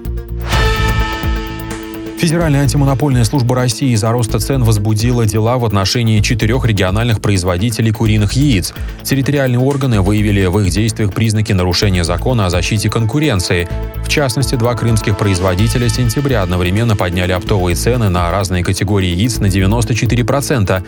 [2.21, 8.33] Федеральная антимонопольная служба России из-за роста цен возбудила дела в отношении четырех региональных производителей куриных
[8.33, 8.75] яиц.
[9.01, 13.67] Территориальные органы выявили в их действиях признаки нарушения закона о защите конкуренции.
[14.03, 19.39] В частности, два крымских производителя с сентября одновременно подняли оптовые цены на разные категории яиц
[19.39, 20.83] на 94%.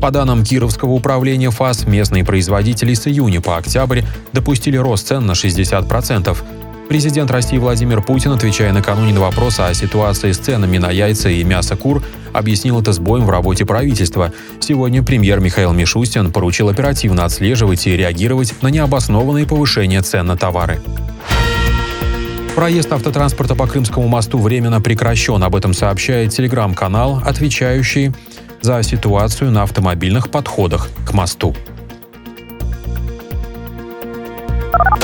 [0.00, 5.32] По данным Кировского управления ФАС, местные производители с июня по октябрь допустили рост цен на
[5.32, 6.34] 60%.
[6.88, 11.44] Президент России Владимир Путин, отвечая накануне на вопрос о ситуации с ценами на яйца и
[11.44, 14.32] мясо кур, объяснил это сбоем в работе правительства.
[14.58, 20.80] Сегодня премьер Михаил Мишустин поручил оперативно отслеживать и реагировать на необоснованные повышения цен на товары.
[22.56, 25.42] Проезд автотранспорта по Крымскому мосту временно прекращен.
[25.44, 28.12] Об этом сообщает телеграм-канал, отвечающий
[28.62, 31.54] за ситуацию на автомобильных подходах к мосту.